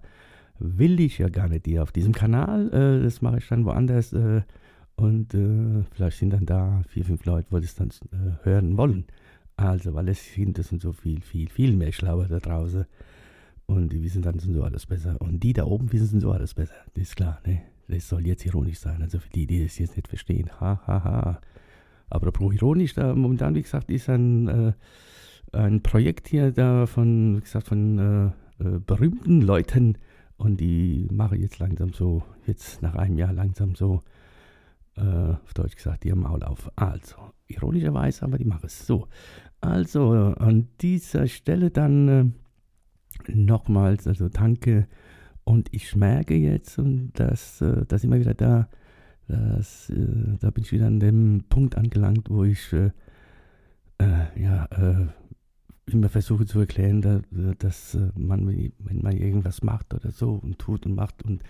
will 0.60 1.00
ich 1.00 1.18
ja 1.20 1.30
gar 1.30 1.50
nicht 1.50 1.66
hier 1.66 1.84
auf 1.84 1.92
diesem 1.92 2.14
Kanal. 2.14 2.70
Äh, 2.74 3.04
das 3.04 3.22
mache 3.22 3.38
ich 3.38 3.48
dann 3.48 3.66
woanders 3.66 4.14
äh, 4.14 4.42
und 5.00 5.34
äh, 5.34 5.84
vielleicht 5.92 6.18
sind 6.18 6.32
dann 6.32 6.46
da 6.46 6.82
vier, 6.90 7.06
fünf 7.06 7.24
Leute, 7.24 7.48
die 7.50 7.62
das 7.62 7.76
dann 7.76 7.90
äh, 8.12 8.44
hören 8.44 8.76
wollen. 8.76 9.06
Also, 9.56 9.94
weil 9.94 10.10
es 10.10 10.34
sind, 10.34 10.58
das 10.58 10.68
sind 10.68 10.82
so 10.82 10.92
viel, 10.92 11.22
viel, 11.22 11.48
viel 11.48 11.74
mehr 11.74 11.94
Schlauer 11.94 12.28
da 12.28 12.40
draußen. 12.40 12.86
Und 13.66 13.94
die 13.94 14.04
wissen 14.04 14.22
dann 14.22 14.40
so 14.40 14.62
alles 14.62 14.86
besser. 14.86 15.16
Und 15.22 15.42
die 15.42 15.54
da 15.54 15.64
oben 15.64 15.94
wissen 15.94 16.20
so 16.20 16.34
alles 16.34 16.54
besser. 16.54 16.76
Das 16.96 17.04
ist 17.04 17.16
klar, 17.16 17.40
ne? 17.46 17.62
Das 17.88 18.10
soll 18.10 18.28
jetzt 18.28 18.46
ironisch 18.46 18.80
sein. 18.80 19.02
Also 19.02 19.20
für 19.20 19.30
die, 19.30 19.48
die 19.48 19.64
es 19.64 19.80
jetzt 19.80 19.96
nicht 19.96 20.10
verstehen. 20.10 20.50
Ha, 20.60 20.82
ha, 20.86 21.04
ha. 21.04 21.42
Aber 22.10 22.34
pro 22.34 22.52
ironisch, 22.52 22.94
da 22.94 23.16
momentan, 23.16 23.56
wie 23.56 23.62
gesagt, 23.62 23.90
ist 23.90 24.10
ein, 24.10 24.50
äh, 24.50 24.74
ein 25.54 25.82
Projekt 25.82 26.28
hier 26.28 26.52
da 26.52 26.88
von, 26.88 27.38
wie 27.38 27.42
gesagt, 27.42 27.68
von 27.68 28.00
äh, 28.00 28.26
äh, 28.66 28.80
berühmten 28.86 29.42
Leuten. 29.42 29.98
Und 30.36 30.60
die 30.60 31.08
machen 31.10 31.42
jetzt 31.42 31.60
langsam 31.60 31.94
so, 31.94 32.22
jetzt 32.46 32.82
nach 32.82 32.96
einem 32.96 33.18
Jahr 33.18 33.32
langsam 33.32 33.76
so 33.76 34.02
äh, 35.00 35.34
auf 35.44 35.54
Deutsch 35.54 35.76
gesagt, 35.76 36.06
ihr 36.06 36.16
Maul 36.16 36.44
auf. 36.44 36.72
Also, 36.76 37.16
ironischerweise, 37.48 38.24
aber 38.24 38.38
die 38.38 38.46
machen 38.46 38.66
es 38.66 38.86
so. 38.86 39.08
Also, 39.62 40.12
an 40.12 40.68
dieser 40.82 41.28
Stelle 41.28 41.72
dann 41.72 42.08
äh, 42.08 43.32
nochmals, 43.34 44.08
also 44.08 44.30
danke. 44.30 44.88
Und 45.44 45.70
ich 45.72 45.96
merke 45.96 46.36
jetzt, 46.36 46.78
und 46.78 47.12
das, 47.14 47.62
äh, 47.62 47.86
das 47.88 48.04
immer 48.04 48.20
wieder 48.20 48.34
da, 48.34 48.70
das, 49.28 49.90
äh, 49.90 50.38
da 50.40 50.50
bin 50.50 50.64
ich 50.64 50.72
wieder 50.72 50.88
an 50.88 51.00
dem 51.00 51.44
Punkt 51.50 51.76
angelangt, 51.76 52.30
wo 52.30 52.44
ich 52.44 52.74
äh, 52.74 52.92
äh, 54.00 54.42
ja, 54.42 54.66
äh, 54.66 55.08
immer 55.92 56.10
versuche 56.10 56.46
zu 56.46 56.60
erklären, 56.60 57.02
dass, 57.02 57.24
dass 57.58 57.98
man, 58.16 58.48
wenn 58.48 59.02
man 59.02 59.18
irgendwas 59.18 59.64
macht 59.64 59.94
oder 59.94 60.12
so 60.12 60.34
und 60.34 60.60
tut 60.60 60.86
und 60.86 60.96
macht 60.96 61.24
und, 61.24 61.44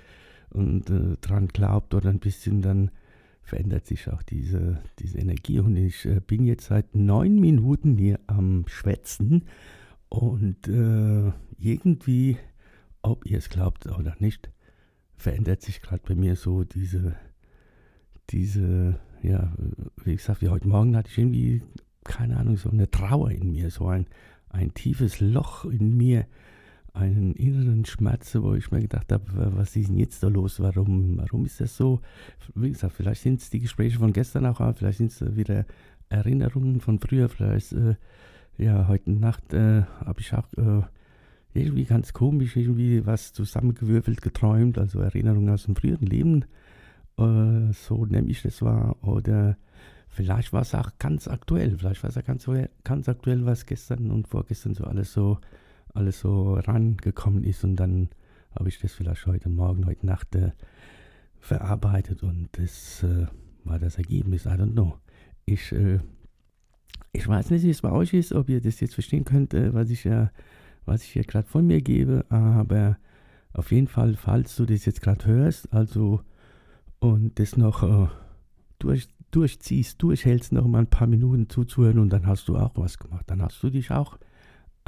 und 0.49 0.85
dran 1.21 1.49
glaubt 1.49 1.93
oder 1.93 2.09
ein 2.09 2.19
bisschen 2.19 2.61
dann 2.61 2.91
verändert 3.49 3.85
sich 3.85 4.07
auch 4.09 4.23
diese, 4.23 4.81
diese 4.99 5.19
Energie. 5.19 5.59
Und 5.59 5.75
ich 5.75 6.05
äh, 6.05 6.21
bin 6.25 6.45
jetzt 6.45 6.67
seit 6.67 6.95
neun 6.95 7.39
Minuten 7.39 7.97
hier 7.97 8.19
am 8.27 8.65
Schwätzen 8.67 9.45
und 10.07 10.67
äh, 10.67 11.31
irgendwie, 11.57 12.37
ob 13.01 13.25
ihr 13.25 13.37
es 13.37 13.49
glaubt 13.49 13.85
oder 13.87 14.15
nicht, 14.19 14.49
verändert 15.17 15.61
sich 15.61 15.81
gerade 15.81 16.01
bei 16.07 16.15
mir 16.15 16.35
so 16.35 16.63
diese, 16.63 17.15
diese, 18.29 18.99
ja, 19.21 19.51
wie 20.03 20.15
gesagt, 20.15 20.41
wie 20.41 20.49
heute 20.49 20.67
Morgen 20.67 20.95
hatte 20.95 21.09
ich 21.09 21.17
irgendwie 21.17 21.61
keine 22.09 22.37
Ahnung, 22.37 22.57
so 22.57 22.69
eine 22.69 22.89
Trauer 22.89 23.31
in 23.31 23.51
mir, 23.51 23.69
so 23.69 23.87
ein, 23.87 24.07
ein 24.49 24.73
tiefes 24.73 25.19
Loch 25.19 25.65
in 25.65 25.95
mir, 25.95 26.25
einen 26.93 27.33
inneren 27.33 27.85
Schmerz, 27.85 28.35
wo 28.35 28.53
ich 28.53 28.71
mir 28.71 28.81
gedacht 28.81 29.11
habe, 29.11 29.23
was 29.55 29.75
ist 29.75 29.89
denn 29.89 29.97
jetzt 29.97 30.23
da 30.23 30.27
los? 30.27 30.59
Warum, 30.59 31.17
warum 31.17 31.45
ist 31.45 31.61
das 31.61 31.75
so? 31.75 32.01
Wie 32.55 32.71
gesagt, 32.71 32.93
vielleicht 32.93 33.21
sind 33.21 33.41
es 33.41 33.49
die 33.49 33.59
Gespräche 33.59 33.99
von 33.99 34.13
gestern 34.13 34.45
auch, 34.45 34.61
vielleicht 34.75 34.97
sind 34.97 35.11
es 35.11 35.35
wieder 35.35 35.65
Erinnerungen 36.09 36.81
von 36.81 36.99
früher, 36.99 37.29
vielleicht, 37.29 37.73
äh, 37.73 37.95
ja, 38.57 38.87
heute 38.87 39.11
Nacht 39.11 39.53
äh, 39.53 39.83
habe 40.03 40.19
ich 40.19 40.33
auch 40.33 40.51
äh, 40.57 40.81
irgendwie 41.53 41.85
ganz 41.85 42.13
komisch 42.13 42.55
irgendwie 42.55 43.05
was 43.05 43.33
zusammengewürfelt 43.33 44.21
geträumt, 44.21 44.77
also 44.77 44.99
Erinnerungen 44.99 45.49
aus 45.49 45.63
dem 45.63 45.75
früheren 45.75 46.07
Leben, 46.07 46.45
äh, 47.17 47.73
so 47.73 48.05
nehme 48.05 48.29
ich 48.29 48.41
das 48.41 48.61
wahr, 48.61 48.97
oder 49.01 49.57
vielleicht 50.07 50.51
war 50.51 50.61
es 50.61 50.75
auch 50.75 50.91
ganz 50.99 51.27
aktuell, 51.27 51.77
vielleicht 51.77 52.03
war 52.03 52.09
es 52.09 52.17
auch 52.17 52.25
ganz, 52.25 52.49
ganz 52.83 53.09
aktuell, 53.09 53.45
was 53.45 53.65
gestern 53.65 54.11
und 54.11 54.27
vorgestern 54.27 54.73
so 54.73 54.83
alles 54.83 55.13
so 55.13 55.39
alles 55.93 56.19
so 56.19 56.53
rangekommen 56.55 57.43
ist 57.43 57.63
und 57.63 57.75
dann 57.75 58.09
habe 58.57 58.69
ich 58.69 58.79
das 58.79 58.93
vielleicht 58.93 59.25
heute 59.25 59.49
Morgen, 59.49 59.85
heute 59.85 60.05
Nacht 60.05 60.35
äh, 60.35 60.51
verarbeitet 61.39 62.23
und 62.23 62.49
das 62.53 63.03
äh, 63.03 63.27
war 63.63 63.79
das 63.79 63.97
Ergebnis. 63.97 64.45
I 64.45 64.49
don't 64.49 64.73
know. 64.73 64.97
Ich, 65.45 65.71
äh, 65.71 65.99
ich 67.11 67.27
weiß 67.27 67.51
nicht, 67.51 67.63
wie 67.63 67.69
es 67.69 67.81
bei 67.81 67.91
euch 67.91 68.13
ist, 68.13 68.33
ob 68.33 68.49
ihr 68.49 68.61
das 68.61 68.79
jetzt 68.79 68.93
verstehen 68.93 69.25
könnt, 69.25 69.53
äh, 69.53 69.73
was 69.73 69.89
ich 69.89 70.03
ja, 70.03 70.31
was 70.85 71.03
ich 71.03 71.09
hier 71.11 71.23
gerade 71.23 71.47
von 71.47 71.67
mir 71.67 71.81
gebe, 71.81 72.25
aber 72.29 72.97
auf 73.53 73.71
jeden 73.71 73.87
Fall, 73.87 74.15
falls 74.15 74.55
du 74.55 74.65
das 74.65 74.85
jetzt 74.85 75.01
gerade 75.01 75.25
hörst, 75.25 75.71
also 75.73 76.21
und 76.99 77.39
das 77.39 77.57
noch 77.57 77.83
äh, 77.83 78.07
durch, 78.79 79.07
durchziehst, 79.31 80.01
durchhältst, 80.01 80.51
noch 80.51 80.67
mal 80.67 80.79
ein 80.79 80.89
paar 80.89 81.07
Minuten 81.07 81.49
zuzuhören 81.49 81.99
und 81.99 82.11
dann 82.11 82.27
hast 82.27 82.47
du 82.47 82.57
auch 82.57 82.71
was 82.75 82.97
gemacht. 82.97 83.25
Dann 83.27 83.41
hast 83.41 83.61
du 83.63 83.69
dich 83.69 83.91
auch 83.91 84.17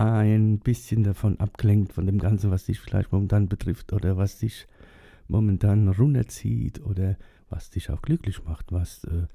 ein 0.10 0.60
bisschen 0.60 1.04
davon 1.04 1.40
abgelenkt, 1.40 1.94
von 1.94 2.06
dem 2.06 2.20
Ganzen, 2.20 2.52
was 2.52 2.66
dich 2.66 2.80
vielleicht 2.80 3.12
momentan 3.12 3.48
betrifft 3.48 3.94
oder 3.94 4.18
was 4.18 4.40
dich 4.40 4.68
momentan 5.28 5.88
runterzieht 5.88 6.84
oder 6.86 7.18
was 7.50 7.70
dich 7.70 7.90
auch 7.90 8.02
glücklich 8.02 8.44
macht, 8.44 8.72
was 8.72 9.04
äh, 9.06 9.28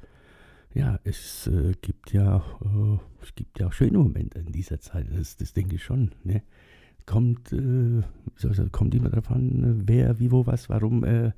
ja, 0.75 0.99
es 1.05 1.47
äh, 1.47 1.73
gibt 1.81 2.13
ja 2.13 2.39
äh, 2.63 2.99
es 3.23 3.35
gibt 3.35 3.59
ja 3.59 3.67
auch 3.67 3.73
schöne 3.73 3.99
Momente 3.99 4.39
in 4.39 4.53
dieser 4.53 4.81
Zeit, 4.81 5.07
das, 5.13 5.37
das 5.37 5.53
denke 5.53 5.77
ich 5.77 5.85
schon. 5.85 6.13
Ne? 6.23 6.43
Kommt, 7.07 7.53
äh, 7.53 8.03
kommt 8.73 8.95
immer 8.95 9.11
darauf 9.11 9.31
an, 9.31 9.83
wer, 9.87 10.19
wie, 10.19 10.31
wo, 10.31 10.47
was, 10.47 10.69
warum, 10.69 11.05
äh, 11.05 11.27
äh, 11.27 11.33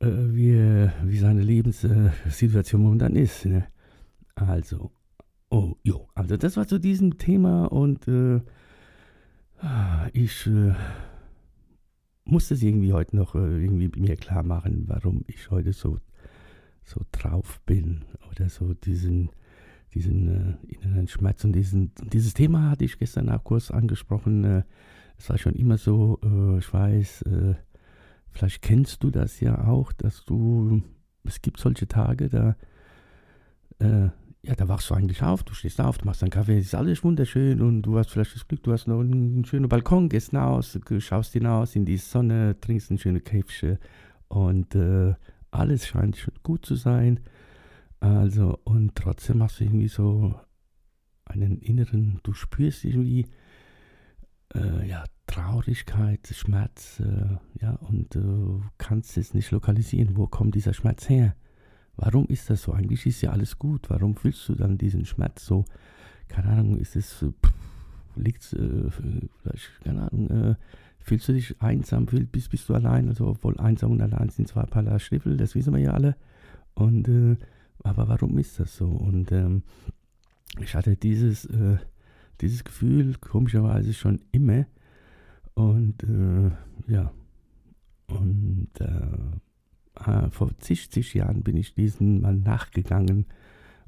wie, 0.00 0.88
wie 1.04 1.18
seine 1.18 1.42
Lebenssituation 1.42 2.82
momentan 2.82 3.16
ist. 3.16 3.44
Ne? 3.46 3.66
Also, 4.34 4.90
Oh, 5.52 5.76
jo, 5.82 6.08
also 6.14 6.38
das 6.38 6.56
war 6.56 6.66
zu 6.66 6.78
diesem 6.78 7.18
Thema 7.18 7.66
und 7.66 8.08
äh, 8.08 8.40
ich 10.14 10.46
äh, 10.46 10.72
musste 12.24 12.54
es 12.54 12.62
irgendwie 12.62 12.94
heute 12.94 13.16
noch 13.16 13.34
äh, 13.34 13.62
irgendwie 13.62 13.90
mir 14.00 14.16
klar 14.16 14.44
machen, 14.44 14.84
warum 14.86 15.24
ich 15.26 15.50
heute 15.50 15.74
so, 15.74 15.98
so 16.82 17.02
drauf 17.12 17.60
bin 17.66 18.06
oder 18.30 18.48
so 18.48 18.72
diesen, 18.72 19.28
diesen 19.92 20.58
äh, 20.62 20.74
inneren 20.74 21.06
Schmerz 21.06 21.44
und 21.44 21.52
diesen, 21.52 21.92
dieses 22.02 22.32
Thema 22.32 22.70
hatte 22.70 22.86
ich 22.86 22.98
gestern 22.98 23.28
auch 23.28 23.44
kurz 23.44 23.70
angesprochen. 23.70 24.44
Äh, 24.44 24.62
es 25.18 25.28
war 25.28 25.36
schon 25.36 25.54
immer 25.54 25.76
so, 25.76 26.18
äh, 26.24 26.60
ich 26.60 26.72
weiß, 26.72 27.26
vielleicht 28.30 28.62
kennst 28.62 29.04
du 29.04 29.10
das 29.10 29.38
ja 29.40 29.66
auch, 29.66 29.92
dass 29.92 30.24
du, 30.24 30.80
es 31.24 31.42
gibt 31.42 31.60
solche 31.60 31.88
Tage, 31.88 32.30
da 32.30 32.56
ja, 34.44 34.56
da 34.56 34.68
wachst 34.68 34.90
du 34.90 34.94
eigentlich 34.94 35.22
auf, 35.22 35.44
du 35.44 35.54
stehst 35.54 35.80
auf, 35.80 35.98
du 35.98 36.06
machst 36.06 36.22
einen 36.22 36.30
Kaffee, 36.30 36.58
es 36.58 36.66
ist 36.66 36.74
alles 36.74 37.04
wunderschön 37.04 37.60
und 37.60 37.82
du 37.82 37.96
hast 37.96 38.10
vielleicht 38.10 38.34
das 38.34 38.48
Glück, 38.48 38.62
du 38.64 38.72
hast 38.72 38.88
noch 38.88 39.00
einen 39.00 39.44
schönen 39.44 39.68
Balkon, 39.68 40.08
gehst 40.08 40.30
hinaus, 40.30 40.78
schaust 40.98 41.32
hinaus 41.32 41.76
in 41.76 41.84
die 41.84 41.96
Sonne, 41.96 42.58
trinkst 42.60 42.90
ein 42.90 42.98
schönes 42.98 43.22
Käfchen 43.22 43.78
und 44.28 44.74
äh, 44.74 45.14
alles 45.52 45.86
scheint 45.86 46.28
gut 46.42 46.66
zu 46.66 46.74
sein. 46.74 47.20
Also, 48.00 48.58
und 48.64 48.96
trotzdem 48.96 49.42
hast 49.44 49.60
du 49.60 49.64
irgendwie 49.64 49.88
so 49.88 50.34
einen 51.24 51.58
inneren, 51.60 52.18
du 52.24 52.32
spürst 52.32 52.84
irgendwie, 52.84 53.28
äh, 54.54 54.88
ja, 54.88 55.04
Traurigkeit, 55.28 56.26
Schmerz, 56.32 57.00
äh, 57.00 57.36
ja, 57.60 57.74
und 57.76 58.14
du 58.14 58.62
kannst 58.76 59.16
es 59.16 59.34
nicht 59.34 59.52
lokalisieren. 59.52 60.16
Wo 60.16 60.26
kommt 60.26 60.56
dieser 60.56 60.74
Schmerz 60.74 61.08
her? 61.08 61.36
Warum 61.96 62.26
ist 62.26 62.48
das 62.50 62.62
so? 62.62 62.72
Eigentlich 62.72 63.06
ist 63.06 63.20
ja 63.20 63.30
alles 63.30 63.58
gut. 63.58 63.90
Warum 63.90 64.16
fühlst 64.16 64.48
du 64.48 64.54
dann 64.54 64.78
diesen 64.78 65.04
Schmerz 65.04 65.44
so? 65.44 65.64
Keine 66.28 66.48
Ahnung, 66.48 66.78
ist 66.78 66.96
es, 66.96 67.24
liegt 68.16 68.52
äh, 68.54 68.90
vielleicht, 68.90 69.80
keine 69.84 70.10
Ahnung, 70.10 70.30
äh, 70.30 70.54
fühlst 71.00 71.28
du 71.28 71.32
dich 71.34 71.60
einsam, 71.60 72.06
bist, 72.06 72.50
bist 72.50 72.68
du 72.68 72.74
allein? 72.74 73.08
Also, 73.08 73.28
obwohl 73.28 73.58
einsam 73.58 73.92
und 73.92 74.00
allein 74.00 74.30
sind 74.30 74.48
zwei 74.48 74.62
Paar 74.62 74.98
Stiefel, 74.98 75.36
das 75.36 75.54
wissen 75.54 75.74
wir 75.74 75.80
ja 75.80 75.92
alle. 75.92 76.16
Und, 76.74 77.08
äh, 77.08 77.36
aber 77.82 78.08
warum 78.08 78.38
ist 78.38 78.58
das 78.60 78.76
so? 78.76 78.86
Und 78.86 79.32
ähm, 79.32 79.62
ich 80.60 80.74
hatte 80.74 80.96
dieses, 80.96 81.44
äh, 81.46 81.76
dieses 82.40 82.64
Gefühl 82.64 83.16
komischerweise 83.20 83.92
schon 83.92 84.20
immer. 84.32 84.66
Und 85.54 86.02
äh, 86.04 86.50
ja, 86.90 87.12
und 88.06 88.70
äh, 88.80 89.40
äh, 90.06 90.30
vor 90.30 90.50
zig, 90.58 90.90
zig 90.90 91.14
Jahren 91.14 91.42
bin 91.42 91.56
ich 91.56 91.74
diesem 91.74 92.20
mal 92.20 92.34
nachgegangen 92.34 93.26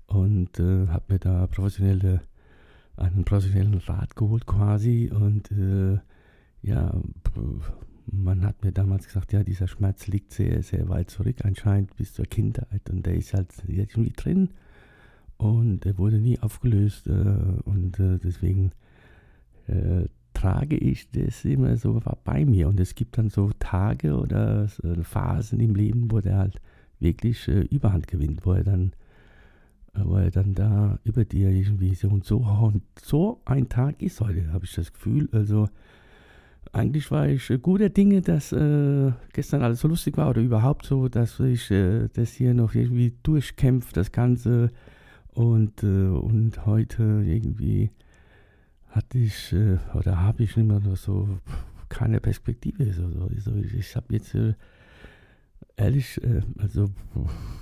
und 0.07 0.59
äh, 0.61 0.89
habe 0.89 1.15
mir 1.15 1.19
da 1.19 1.47
professionelle, 1.47 2.21
einen 2.97 3.25
professionellen 3.25 3.75
Rat 3.75 4.17
geholt 4.17 4.47
quasi 4.47 5.11
und 5.13 5.51
äh, 5.51 5.99
ja, 6.63 6.95
man 8.07 8.45
hat 8.45 8.63
mir 8.65 8.73
damals 8.73 9.07
gesagt, 9.07 9.33
ja, 9.33 9.43
dieser 9.43 9.69
Schmerz 9.69 10.07
liegt 10.07 10.33
sehr, 10.33 10.63
sehr 10.63 10.89
weit 10.89 11.11
zurück 11.11 11.37
anscheinend 11.45 11.97
bis 11.97 12.15
zur 12.15 12.27
Kindheit 12.27 12.89
und 12.91 13.05
der 13.07 13.15
ist 13.15 13.35
halt 13.35 13.53
jetzt 13.67 13.97
irgendwie 13.97 14.13
drin 14.13 14.51
und 15.37 15.81
der 15.85 15.99
wurde 15.99 16.19
nie 16.19 16.39
aufgelöst 16.41 17.07
äh, 17.07 17.11
und 17.11 17.99
äh, 17.99 18.19
deswegen 18.19 18.73
äh, 19.67 20.07
trage 20.45 20.77
ich 20.77 21.11
das 21.11 21.43
immer 21.47 21.77
so 21.79 22.03
bei 22.23 22.45
mir. 22.45 22.69
Und 22.69 22.79
es 22.79 22.95
gibt 22.95 23.17
dann 23.17 23.31
so 23.31 23.51
Tage 23.59 24.15
oder 24.15 24.69
so 24.69 24.95
Phasen 25.03 25.59
im 25.61 25.75
Leben, 25.75 26.11
wo 26.11 26.21
der 26.21 26.37
halt 26.37 26.61
wirklich 27.01 27.49
äh, 27.49 27.63
Überhand 27.63 28.09
gewinnt, 28.09 28.45
wo 28.45 28.53
er 28.53 28.63
dann 28.63 28.93
äh, 29.95 30.01
wo 30.05 30.17
er 30.17 30.31
dann 30.31 30.55
da 30.55 30.99
über 31.05 31.25
dir 31.25 31.49
irgendwie 31.49 31.95
so 31.95 32.09
und 32.09 32.25
so 32.25 32.39
und 32.39 32.83
so 33.01 33.41
ein 33.47 33.71
Tag 33.71 34.03
ist 34.03 34.21
heute, 34.21 34.53
habe 34.53 34.67
ich 34.67 34.75
das 34.75 34.93
Gefühl. 34.93 35.31
Also 35.33 35.71
eigentlich 36.73 37.11
war 37.11 37.27
ich 37.27 37.49
äh, 37.49 37.59
guter 37.59 37.89
Dinge, 37.89 38.21
dass 38.21 38.53
äh, 38.53 39.13
gestern 39.33 39.63
alles 39.63 39.81
so 39.81 39.89
lustig 39.89 40.19
war 40.19 40.29
oder 40.29 40.43
überhaupt 40.43 40.85
so, 40.85 41.09
dass 41.09 41.41
ich 41.41 41.71
äh, 41.71 42.09
das 42.13 42.33
hier 42.33 42.53
noch 42.53 42.75
irgendwie 42.75 43.15
durchkämpfe, 43.23 43.95
das 43.95 44.13
Ganze 44.13 44.71
und, 45.33 45.83
äh, 45.83 45.87
und 45.87 46.67
heute 46.67 47.23
irgendwie 47.25 47.91
hatte 48.95 49.19
ich 49.19 49.53
äh, 49.53 49.79
oder 49.95 50.21
habe 50.21 50.45
ich 50.45 50.57
immer 50.57 50.79
noch 50.79 50.97
so 50.97 51.41
keine 51.89 52.21
Perspektive. 52.21 52.93
So, 52.93 53.11
so, 53.11 53.29
so 53.39 53.55
ich, 53.57 53.75
ich 53.75 53.97
habe 53.97 54.15
jetzt 54.15 54.35
äh, 54.35 54.55
ehrlich, 55.77 56.23
äh, 56.23 56.43
also 56.59 56.91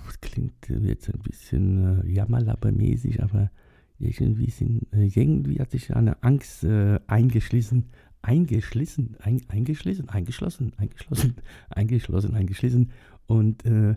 es 0.09 0.21
klingt 0.21 0.69
jetzt 0.69 1.09
ein 1.09 1.21
bisschen 1.21 2.03
äh, 2.03 2.07
jammerlappermäßig, 2.07 3.23
aber 3.23 3.51
irgendwie, 3.99 4.51
sind, 4.51 4.93
äh, 4.93 5.07
irgendwie 5.07 5.59
hat 5.59 5.71
sich 5.71 5.95
eine 5.95 6.23
Angst 6.23 6.65
äh, 6.65 7.01
eingeschlossen, 7.07 7.87
eingeschlossen, 8.21 9.17
ein, 9.21 9.41
eingeschlossen, 9.49 10.09
eingeschlossen, 10.11 10.73
eingeschlossen, 10.77 11.37
eingeschlossen, 11.71 12.35
eingeschlossen 12.35 12.91
und 13.27 13.65
äh, 13.65 13.97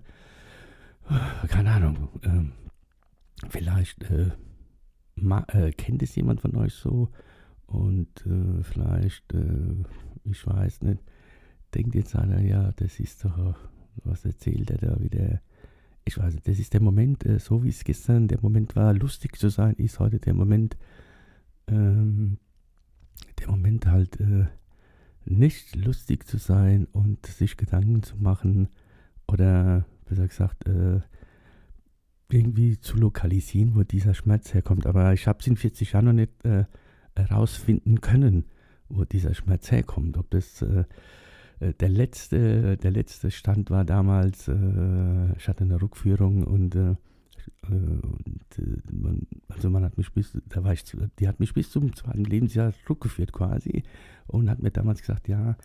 keine 1.50 1.72
Ahnung, 1.72 2.10
ähm, 2.24 2.54
vielleicht 3.50 4.06
Ma 5.16 5.46
äh, 5.50 5.72
kennt 5.72 6.04
es 6.04 6.16
jemand 6.16 6.42
von 6.42 6.56
euch 6.56 6.74
so? 6.74 7.10
Und 7.68 8.26
äh, 8.26 8.64
vielleicht, 8.64 9.34
äh, 9.34 9.84
ich 10.24 10.46
weiß 10.46 10.82
nicht, 10.82 11.00
denkt 11.74 11.96
jetzt 11.96 12.16
einer, 12.16 12.42
ja, 12.42 12.72
das 12.74 13.00
ist 13.00 13.26
doch, 13.26 13.56
was 14.04 14.26
erzählt 14.26 14.70
er 14.72 14.78
da 14.78 15.00
wieder? 15.00 15.42
Ich 16.04 16.18
weiß 16.18 16.34
nicht, 16.36 16.48
das 16.48 16.60
ist 16.60 16.74
der 16.74 16.82
Moment, 16.82 17.26
äh, 17.26 17.40
so 17.40 17.64
wie 17.64 17.70
es 17.70 17.84
gestern 17.84 18.28
der 18.28 18.40
Moment 18.42 18.76
war, 18.76 18.94
lustig 18.94 19.38
zu 19.38 19.50
sein, 19.50 19.76
ist 19.76 20.00
heute 20.00 20.20
der 20.20 20.34
Moment, 20.34 20.78
ähm, 21.68 22.38
der 23.40 23.50
Moment 23.50 23.88
halt 23.88 24.20
äh, 24.20 24.46
nicht 25.26 25.76
lustig 25.76 26.28
zu 26.28 26.38
sein 26.38 26.88
und 26.92 27.26
sich 27.26 27.58
Gedanken 27.58 28.04
zu 28.04 28.18
machen 28.18 28.70
oder 29.28 29.86
besser 30.08 30.28
gesagt, 30.28 30.68
äh, 30.68 31.02
irgendwie 32.30 32.80
zu 32.80 32.98
lokalisieren, 32.98 33.76
wo 33.76 33.84
dieser 33.84 34.14
Schmerz 34.14 34.54
herkommt. 34.54 34.88
Aber 34.88 35.14
ich 35.14 35.28
habe 35.28 35.40
es 35.40 35.48
in 35.48 35.58
40 35.58 35.94
Jahren 35.94 36.06
noch 36.06 36.14
nicht 36.14 36.46
äh, 36.46 36.66
herausfinden 37.16 38.02
können, 38.02 38.46
wo 38.90 39.06
dieser 39.06 39.34
Schmerz 39.34 39.72
herkommt. 39.72 40.18
Ob 40.18 40.30
das 40.32 40.62
äh, 40.62 40.86
äh, 41.60 41.74
der 41.74 41.90
letzte, 41.90 42.78
der 42.78 42.92
letzte 42.92 43.32
Stand 43.32 43.70
war 43.70 43.86
damals, 43.86 44.48
äh, 44.48 45.36
ich 45.38 45.48
hatte 45.48 45.64
eine 45.64 45.82
Rückführung 45.82 46.44
und 46.44 46.76
äh, 46.76 46.96
und, 47.68 48.60
äh, 48.60 48.92
man, 48.92 49.28
also 49.48 49.70
man 49.70 49.84
hat 49.84 49.98
mich 49.98 50.12
bis, 50.14 50.38
da 50.50 50.64
war 50.64 50.74
ich, 50.74 50.84
die 51.20 51.28
hat 51.28 51.40
mich 51.40 51.54
bis 51.54 51.72
zum 51.72 51.96
zweiten 51.96 52.24
Lebensjahr 52.24 52.74
zurückgeführt 52.86 53.34
quasi 53.34 53.84
und 54.28 54.50
hat 54.50 54.62
mir 54.62 54.72
damals 54.72 55.02
gesagt, 55.02 55.28
ja, 55.28 55.56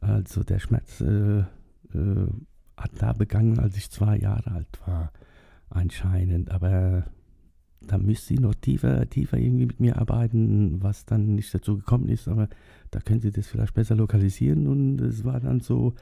also 0.00 0.42
der 0.42 0.58
Schmerz 0.58 1.00
äh, 1.00 1.44
hat 2.76 2.90
da 2.98 3.12
begangen, 3.12 3.58
als 3.58 3.76
ich 3.76 3.90
zwei 3.90 4.18
Jahre 4.18 4.50
alt 4.52 4.80
war, 4.86 5.12
anscheinend. 5.74 6.50
Aber 6.50 7.04
da 7.80 7.98
müsste 7.98 8.28
sie 8.34 8.40
noch 8.40 8.54
tiefer, 8.54 9.08
tiefer 9.08 9.38
irgendwie 9.38 9.66
mit 9.66 9.80
mir 9.80 9.98
arbeiten, 9.98 10.82
was 10.82 11.04
dann 11.04 11.34
nicht 11.34 11.52
dazu 11.54 11.76
gekommen 11.76 12.08
ist. 12.08 12.28
Aber 12.28 12.48
da 12.90 13.00
können 13.00 13.20
Sie 13.20 13.30
das 13.30 13.46
vielleicht 13.46 13.74
besser 13.74 13.96
lokalisieren. 13.96 14.66
Und 14.66 15.00
es 15.00 15.24
war 15.24 15.40
dann 15.40 15.60
so, 15.60 15.94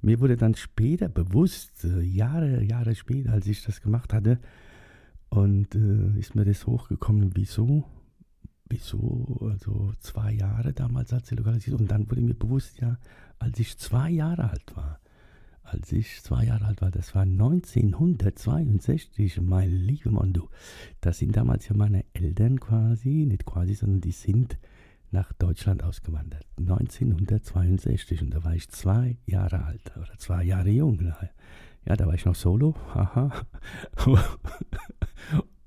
mir 0.00 0.20
wurde 0.20 0.36
dann 0.36 0.54
später 0.54 1.08
bewusst, 1.08 1.84
äh, 1.84 2.00
Jahre, 2.00 2.62
Jahre 2.62 2.94
später, 2.94 3.32
als 3.32 3.46
ich 3.46 3.64
das 3.64 3.80
gemacht 3.80 4.12
hatte, 4.12 4.38
und 5.30 5.74
äh, 5.74 6.18
ist 6.18 6.34
mir 6.34 6.44
das 6.44 6.66
hochgekommen, 6.66 7.32
wieso? 7.34 7.84
Wieso? 8.70 9.48
Also 9.50 9.92
zwei 10.00 10.32
Jahre 10.32 10.72
damals 10.72 11.12
hat 11.12 11.26
sie 11.26 11.34
lokalisiert. 11.34 11.78
Und 11.78 11.90
dann 11.90 12.08
wurde 12.10 12.22
mir 12.22 12.34
bewusst, 12.34 12.80
ja, 12.80 12.98
als 13.38 13.58
ich 13.58 13.78
zwei 13.78 14.10
Jahre 14.10 14.50
alt 14.50 14.76
war, 14.76 15.00
als 15.72 15.92
ich 15.92 16.22
zwei 16.22 16.44
Jahre 16.44 16.66
alt 16.66 16.80
war, 16.80 16.90
das 16.90 17.14
war 17.14 17.22
1962, 17.22 19.40
mein 19.40 19.70
lieber 19.70 20.10
Mann, 20.10 20.32
du. 20.32 20.48
Das 21.00 21.18
sind 21.18 21.36
damals 21.36 21.68
ja 21.68 21.76
meine 21.76 22.04
Eltern 22.12 22.60
quasi, 22.60 23.26
nicht 23.26 23.44
quasi, 23.44 23.74
sondern 23.74 24.00
die 24.00 24.12
sind 24.12 24.58
nach 25.10 25.32
Deutschland 25.32 25.82
ausgewandert. 25.82 26.46
1962 26.58 28.22
und 28.22 28.30
da 28.30 28.44
war 28.44 28.54
ich 28.54 28.68
zwei 28.68 29.16
Jahre 29.26 29.64
alt 29.64 29.92
oder 29.96 30.18
zwei 30.18 30.44
Jahre 30.44 30.70
jung. 30.70 31.12
Ja, 31.86 31.96
da 31.96 32.06
war 32.06 32.14
ich 32.14 32.24
noch 32.24 32.34
solo, 32.34 32.74
haha. 32.94 33.32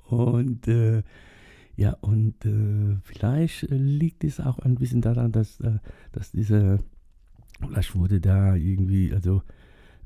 und 0.10 0.68
äh, 0.68 1.04
ja, 1.76 1.96
und 2.02 2.46
äh, 2.46 2.98
vielleicht 3.04 3.64
liegt 3.70 4.24
es 4.24 4.40
auch 4.40 4.60
ein 4.60 4.76
bisschen 4.76 5.02
daran, 5.02 5.32
dass, 5.32 5.60
äh, 5.62 5.80
dass 6.12 6.32
diese, 6.32 6.80
vielleicht 7.60 7.96
wurde 7.96 8.20
da 8.20 8.56
irgendwie, 8.56 9.14
also 9.14 9.42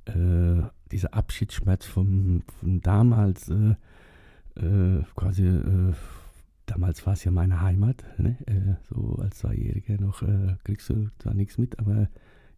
äh, 0.06 0.64
dieser 0.92 1.14
Abschiedsschmerz 1.14 1.86
von, 1.86 2.44
von 2.60 2.82
damals, 2.82 3.50
äh, 3.50 3.76
äh, 4.56 5.04
quasi, 5.16 5.46
äh, 5.46 5.94
damals 6.66 7.06
war 7.06 7.14
es 7.14 7.24
ja 7.24 7.32
meine 7.32 7.62
Heimat, 7.62 8.04
ne? 8.18 8.38
Äh, 8.46 8.76
so 8.90 9.18
als 9.22 9.40
Zweijähriger 9.40 10.00
noch 10.00 10.24
kriegst 10.64 10.90
du 10.90 11.10
zwar 11.20 11.34
nichts 11.34 11.58
mit, 11.58 11.80
aber 11.80 12.10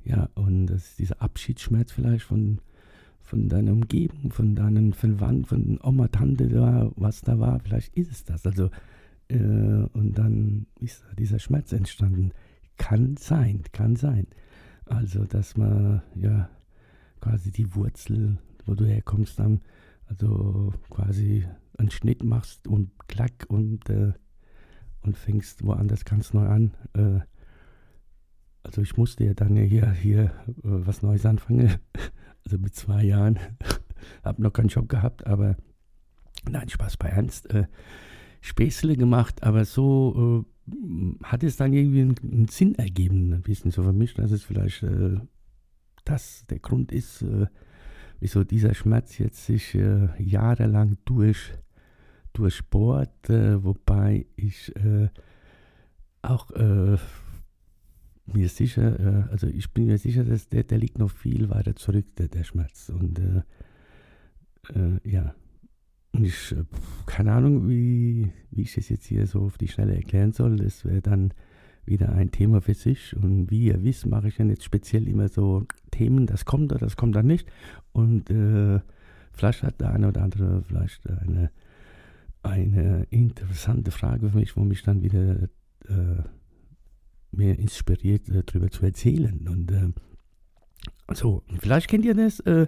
ja, 0.04 0.30
und 0.36 0.68
das 0.68 0.86
ist 0.86 1.00
dieser 1.00 1.22
Abschiedsschmerz 1.22 1.92
vielleicht 1.92 2.24
von, 2.24 2.60
von 3.22 3.50
deiner 3.50 3.74
Umgebung, 3.74 4.32
von 4.32 4.56
deinen 4.56 4.94
Verwandten, 4.94 5.46
von 5.46 5.80
Oma, 5.84 6.08
Tante, 6.08 6.48
da, 6.48 6.90
was 6.96 7.22
da 7.22 7.40
war, 7.40 7.60
vielleicht 7.60 7.94
ist 7.98 8.12
es 8.12 8.24
das. 8.24 8.46
Also, 8.46 8.70
äh, 9.28 9.36
und 9.36 10.14
dann 10.18 10.68
ist 10.80 11.04
dieser 11.20 11.40
Schmerz 11.40 11.74
entstanden. 11.74 12.32
Kann 12.78 13.18
sein, 13.18 13.64
kann 13.74 13.98
sein. 13.98 14.28
Also, 14.86 15.26
dass 15.26 15.58
man 15.58 16.02
ja 16.16 16.50
quasi 17.22 17.52
die 17.52 17.76
Wurzel, 17.76 18.38
wo 18.66 18.76
du 18.76 18.86
herkommst, 18.86 19.40
dann 19.40 19.62
also 20.06 20.74
quasi 20.90 21.46
einen 21.78 21.92
Schnitt 21.92 22.24
machst 22.24 22.68
und 22.68 22.92
klack 23.08 23.46
und, 23.50 23.90
äh, 23.90 24.14
und 25.02 25.18
fängst 25.18 25.64
woanders 25.64 26.06
ganz 26.06 26.34
neu 26.34 26.48
an. 26.48 26.74
Äh, 26.94 27.20
also 28.64 28.82
ich 28.82 28.98
musste 28.98 29.24
ja 29.26 29.34
dann 29.34 29.56
hier, 29.56 29.92
hier 29.92 30.24
äh, 30.24 30.32
was 30.64 31.02
Neues 31.02 31.26
anfangen, 31.26 31.78
also 32.46 32.58
mit 32.58 32.76
zwei 32.76 33.04
Jahren. 33.04 33.40
Hab 34.24 34.40
noch 34.40 34.54
keinen 34.54 34.68
Job 34.68 34.90
gehabt, 34.90 35.26
aber 35.26 35.58
nein, 36.50 36.70
Spaß 36.70 36.98
bei 36.98 37.10
Ernst. 37.10 37.50
Äh, 37.54 37.68
Späßle 38.42 38.96
gemacht, 38.96 39.44
aber 39.44 39.66
so 39.66 40.46
äh, 40.70 41.24
hat 41.24 41.44
es 41.44 41.58
dann 41.58 41.74
irgendwie 41.74 42.02
einen, 42.02 42.16
einen, 42.24 42.48
Sinn 42.48 42.76
ergeben, 42.76 43.34
ein 43.34 43.42
bisschen 43.42 43.72
so 43.72 43.84
für 43.84 43.94
mich, 43.94 44.14
dass 44.14 44.32
es 44.32 44.44
vielleicht 44.44 44.84
äh, 44.84 45.18
das 46.08 46.46
der 46.48 46.60
Grund 46.60 46.92
ist, 46.92 47.22
äh, 47.22 47.48
wieso 48.20 48.44
dieser 48.44 48.74
Schmerz 48.74 49.18
jetzt 49.18 49.46
sich 49.46 49.76
äh, 49.76 50.10
jahrelang 50.22 50.98
durch, 51.06 51.52
durchbohrt, 52.34 53.30
äh, 53.30 53.64
wobei 53.64 54.26
ich 54.36 54.76
äh, 54.76 55.10
auch 56.22 56.52
äh, 56.52 56.98
mir 58.26 58.50
sicher, 58.50 59.00
äh, 59.00 59.32
also 59.32 59.48
ich 59.48 59.74
bin 59.74 59.86
mir 59.86 59.98
sicher, 59.98 60.24
dass 60.24 60.50
der, 60.50 60.64
der 60.64 60.78
liegt 60.78 60.98
noch 60.98 61.12
viel 61.12 61.50
weiter 61.50 61.76
zurück, 61.76 62.06
der, 62.18 62.28
der 62.28 62.44
Schmerz. 62.44 62.90
Und 62.90 63.22
ja, 65.06 65.34
und 66.12 66.26
ich, 66.26 66.54
keine 67.06 67.32
Ahnung, 67.32 67.70
wie, 67.70 68.34
wie 68.52 68.64
ich 68.64 68.76
das 68.76 68.90
jetzt 68.90 69.06
hier 69.06 69.26
so 69.28 69.44
auf 69.44 69.58
die 69.58 69.70
Schnelle 69.70 69.96
erklären 69.96 70.34
soll. 70.34 70.58
Das 70.58 70.84
wäre 70.84 71.02
dann 71.02 71.34
wieder 71.88 72.14
ein 72.14 72.32
Thema 72.32 72.62
für 72.62 72.74
sich. 72.74 73.16
Und 73.16 73.50
wie 73.50 73.66
ihr 73.66 73.84
wisst, 73.84 74.06
mache 74.06 74.28
ich 74.28 74.38
ja 74.38 74.46
jetzt 74.46 74.64
speziell 74.64 75.08
immer 75.08 75.28
so 75.30 75.66
Themen, 75.92 76.28
das 76.28 76.46
kommt 76.46 76.72
oder 76.72 76.80
das 76.80 76.96
kommt 76.96 77.16
dann 77.16 77.28
nicht. 77.28 77.48
Und 77.94 78.30
äh, 78.30 78.80
vielleicht 79.34 79.64
hat 79.64 79.82
der 79.82 79.92
eine 79.92 80.10
oder 80.10 80.24
andere 80.24 80.64
vielleicht 80.64 81.10
eine, 81.10 81.52
eine 82.44 83.08
interessante 83.10 83.92
Frage 83.92 84.30
für 84.30 84.38
mich, 84.38 84.56
wo 84.58 84.64
mich 84.64 84.84
dann 84.84 85.02
wieder 85.02 85.44
äh, 85.88 86.24
mehr 87.32 87.58
inspiriert, 87.60 88.30
äh, 88.30 88.44
darüber 88.46 88.70
zu 88.70 88.86
erzählen. 88.86 89.48
Und 89.48 89.72
äh, 89.72 89.90
so, 91.14 91.44
vielleicht 91.60 91.88
kennt 91.88 92.06
ihr 92.06 92.16
das. 92.16 92.40
Äh, 92.42 92.68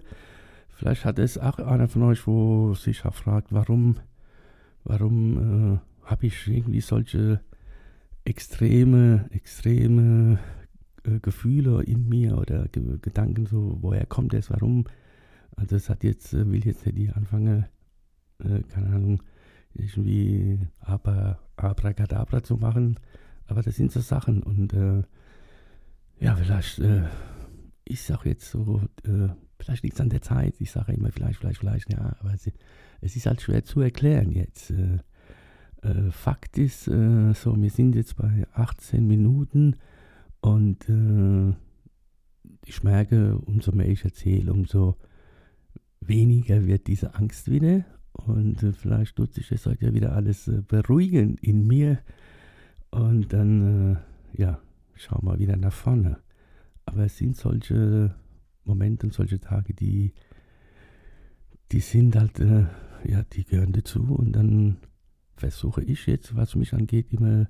vielleicht 0.70 1.06
hat 1.06 1.20
es 1.20 1.38
auch 1.38 1.60
einer 1.60 1.88
von 1.88 2.04
euch, 2.04 2.26
wo 2.26 2.74
sich 2.74 3.06
auch 3.06 3.14
fragt, 3.14 3.52
warum, 3.52 3.98
warum 4.84 5.76
äh, 5.76 5.80
habe 6.10 6.26
ich 6.26 6.48
irgendwie 6.48 6.82
solche 6.82 7.42
extreme, 8.30 9.26
extreme 9.32 10.40
äh, 11.04 11.20
Gefühle 11.20 11.82
in 11.84 12.08
mir 12.08 12.38
oder 12.38 12.68
Ge 12.68 13.00
Gedanken, 13.02 13.48
so 13.48 13.80
woher 13.82 14.06
kommt 14.06 14.34
es, 14.36 14.52
warum. 14.52 14.86
Also 15.56 15.76
das 15.76 15.90
hat 15.90 16.04
jetzt, 16.04 16.34
äh, 16.34 16.50
will 16.50 16.66
jetzt 16.66 16.86
nicht 16.86 17.16
anfangen, 17.16 17.66
äh, 18.38 18.62
keine 18.70 18.90
Ahnung, 18.96 19.24
irgendwie 19.74 20.60
aber 20.80 21.40
Abracadabra 21.58 22.44
zu 22.44 22.58
machen, 22.58 23.00
aber 23.48 23.64
das 23.64 23.76
sind 23.76 23.92
so 23.92 24.00
Sachen 24.00 24.44
und 24.44 24.74
äh, 24.74 25.04
ja, 26.20 26.36
vielleicht 26.36 26.80
äh, 26.80 27.06
ist 27.86 28.12
auch 28.12 28.26
jetzt 28.26 28.52
so, 28.52 28.82
äh, 29.06 29.30
vielleicht 29.60 29.84
liegt 29.84 29.96
es 29.96 30.02
an 30.02 30.10
der 30.10 30.22
Zeit, 30.22 30.54
ich 30.60 30.70
sage 30.70 30.94
immer 30.94 31.12
vielleicht, 31.12 31.40
vielleicht, 31.40 31.60
vielleicht, 31.60 31.92
ja, 31.92 32.16
aber 32.20 32.34
es, 32.34 32.50
es 33.02 33.16
ist 33.16 33.26
halt 33.26 33.42
schwer 33.42 33.64
zu 33.64 33.82
erklären 33.82 34.32
jetzt. 34.32 34.70
Äh, 34.70 35.00
äh, 35.82 36.12
Fakt 36.12 36.58
ist, 36.58 36.88
äh, 36.88 37.34
so, 37.34 37.60
wir 37.60 37.70
sind 37.70 37.96
jetzt 37.96 38.18
bei 38.18 38.46
18 38.54 39.06
Minuten 39.06 39.76
und 40.42 40.90
äh, 40.90 41.54
ich 42.66 42.84
merke, 42.84 43.38
umso 43.38 43.72
mehr 43.72 43.88
ich 43.88 44.04
erzähle, 44.04 44.54
umso 44.54 44.98
weniger 46.02 46.66
wird 46.66 46.88
diese 46.88 47.16
Angst 47.16 47.50
wieder. 47.50 47.86
Und 48.14 48.64
äh, 48.64 48.74
vielleicht 48.74 49.16
tut 49.16 49.34
sich 49.34 49.48
das 49.50 49.66
heute 49.66 49.86
ja 49.86 49.94
wieder 49.94 50.14
alles 50.14 50.48
äh, 50.48 50.62
beruhigen 50.62 51.38
in 51.38 51.66
mir. 51.68 52.00
Und 52.92 53.34
dann, 53.34 53.96
äh, 54.36 54.42
ja, 54.42 54.60
schauen 54.96 55.26
wir 55.26 55.40
wieder 55.40 55.58
nach 55.58 55.74
vorne. 55.74 56.18
Aber 56.86 57.06
es 57.06 57.18
sind 57.18 57.38
solche 57.38 58.16
Momente 58.66 59.08
und 59.08 59.14
solche 59.14 59.40
Tage, 59.40 59.74
die, 59.74 60.14
die 61.72 61.80
sind 61.80 62.16
halt, 62.16 62.40
ja, 62.40 63.24
die 63.32 63.44
gehören 63.46 63.74
dazu. 63.74 64.02
Und 64.02 64.34
dann 64.34 64.78
versuche 65.40 65.82
ich 65.84 66.06
jetzt, 66.06 66.36
was 66.36 66.56
mich 66.56 66.74
angeht, 66.74 67.12
immer 67.12 67.48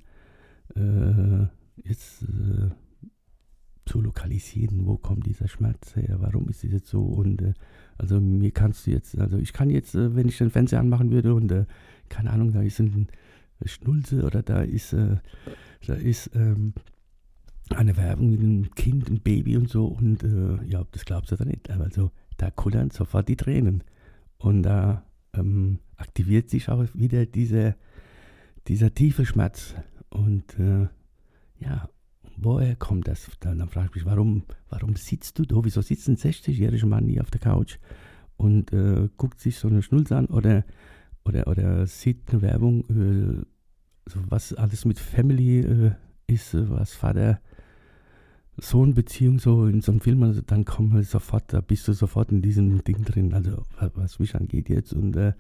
äh, 0.76 1.48
jetzt 1.84 2.24
äh, 2.24 2.70
zu 3.86 4.02
lokalisieren, 4.02 4.86
wo 4.86 4.98
kommt 4.98 5.26
dieser 5.26 5.48
Schmerz 5.48 5.96
her, 5.96 6.18
warum 6.20 6.48
ist 6.50 6.64
es 6.64 6.72
jetzt 6.72 6.88
so? 6.88 7.02
Und 7.02 7.42
äh, 7.42 7.54
also 7.98 8.22
mir 8.22 8.52
kannst 8.52 8.86
du 8.86 8.92
jetzt, 8.92 9.18
also 9.18 9.38
ich 9.38 9.52
kann 9.52 9.70
jetzt, 9.70 9.96
äh, 9.96 10.16
wenn 10.16 10.28
ich 10.28 10.38
den 10.38 10.52
Fernseher 10.52 10.80
anmachen 10.80 11.10
würde 11.10 11.34
und 11.34 11.52
äh, 11.52 11.66
keine 12.08 12.32
Ahnung, 12.32 12.54
da 12.54 12.62
ist 12.62 12.80
ein 12.80 13.08
Schnulze 13.66 14.24
oder 14.24 14.44
da 14.44 14.62
ist, 14.62 14.94
äh, 14.94 15.18
da 15.88 15.96
ist 15.96 16.30
ähm, 16.36 16.74
eine 17.70 17.98
Werbung 17.98 18.30
mit 18.30 18.40
einem 18.40 18.72
Kind, 18.76 19.10
ein 19.10 19.22
Baby 19.22 19.58
und 19.58 19.70
so 19.70 19.86
und 19.86 20.24
ja, 20.68 20.84
das 20.92 21.06
glaubst 21.06 21.32
du 21.32 21.36
da 21.36 21.46
nicht, 21.46 21.70
aber 21.70 21.84
also 21.84 22.12
da 22.38 22.50
kullern 22.50 22.90
sofort 22.90 23.30
die 23.30 23.36
Tränen. 23.36 23.84
Und 24.40 24.64
da 24.64 25.04
ähm, 25.34 25.80
aktiviert 26.00 26.50
sich 26.50 26.70
auch 26.70 26.86
wieder 26.94 27.26
diese, 27.26 27.76
dieser 28.68 28.94
tiefe 28.94 29.26
Schmerz. 29.26 29.76
Und 30.10 30.58
äh, 30.60 30.88
ja, 31.60 31.90
woher 32.38 32.76
kommt 32.76 33.08
das? 33.08 33.30
Dann, 33.40 33.60
dann 33.60 33.70
frage 33.70 33.90
ich 33.90 33.96
mich, 33.96 34.06
warum, 34.06 34.44
warum 34.70 34.96
sitzt 34.96 35.38
du 35.40 35.46
da? 35.46 35.58
Wieso 35.64 35.82
sitzt 35.82 36.08
ein 36.08 36.18
60-jähriger 36.18 36.88
Mann 36.88 37.08
hier 37.08 37.22
auf 37.22 37.32
der 37.32 37.42
Couch 37.42 37.78
und 38.38 38.72
äh, 38.74 39.10
guckt 39.18 39.40
sich 39.40 39.58
so 39.58 39.68
eine 39.68 39.82
Schnulze 39.82 40.16
an 40.16 40.28
oder, 40.28 40.64
oder, 41.26 41.48
oder 41.48 41.86
sieht 41.86 42.30
eine 42.32 42.42
Werbung, 42.42 42.86
äh, 42.90 43.46
so 44.10 44.20
was 44.30 44.54
alles 44.54 44.86
mit 44.86 44.98
Family 44.98 45.60
äh, 45.60 45.92
ist, 46.28 46.54
was 46.54 46.94
Vater 46.94 47.42
Sohn-Beziehung 48.58 49.40
so 49.40 49.68
in 49.68 49.82
so 49.82 49.92
einem 49.92 50.02
Film, 50.02 50.24
also 50.24 50.42
dann 50.42 50.66
kommen 50.66 50.94
wir 50.94 51.04
sofort, 51.04 51.54
da 51.54 51.62
bist 51.62 51.88
du 51.88 51.94
sofort 51.94 52.32
in 52.32 52.42
diesem 52.42 52.84
Ding 52.84 53.04
drin, 53.04 53.34
also 53.34 53.64
was 53.94 54.20
mich 54.20 54.36
angeht 54.36 54.70
jetzt 54.70 54.94
und, 54.94 55.16
äh, 55.16 55.34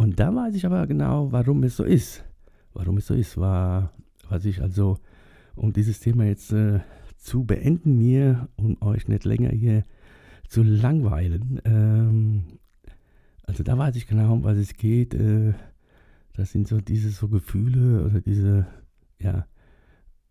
Und 0.00 0.18
da 0.18 0.34
weiß 0.34 0.54
ich 0.54 0.64
aber 0.64 0.86
genau, 0.86 1.30
warum 1.30 1.62
es 1.62 1.76
so 1.76 1.84
ist. 1.84 2.24
Warum 2.72 2.96
es 2.96 3.06
so 3.06 3.12
ist, 3.12 3.36
war, 3.36 3.92
was 4.30 4.46
ich 4.46 4.62
also, 4.62 4.96
um 5.56 5.74
dieses 5.74 6.00
Thema 6.00 6.24
jetzt 6.24 6.52
äh, 6.54 6.80
zu 7.18 7.44
beenden 7.44 7.98
mir, 7.98 8.48
um 8.56 8.80
euch 8.80 9.08
nicht 9.08 9.26
länger 9.26 9.50
hier 9.50 9.84
zu 10.48 10.62
langweilen. 10.62 11.60
Ähm, 11.66 12.44
also 13.42 13.62
da 13.62 13.76
weiß 13.76 13.94
ich 13.96 14.06
genau, 14.06 14.32
um 14.32 14.42
was 14.42 14.56
es 14.56 14.72
geht. 14.72 15.12
Äh, 15.12 15.52
das 16.32 16.52
sind 16.52 16.66
so 16.66 16.80
diese 16.80 17.10
so 17.10 17.28
Gefühle 17.28 18.02
oder 18.06 18.22
diese, 18.22 18.66
ja, 19.18 19.46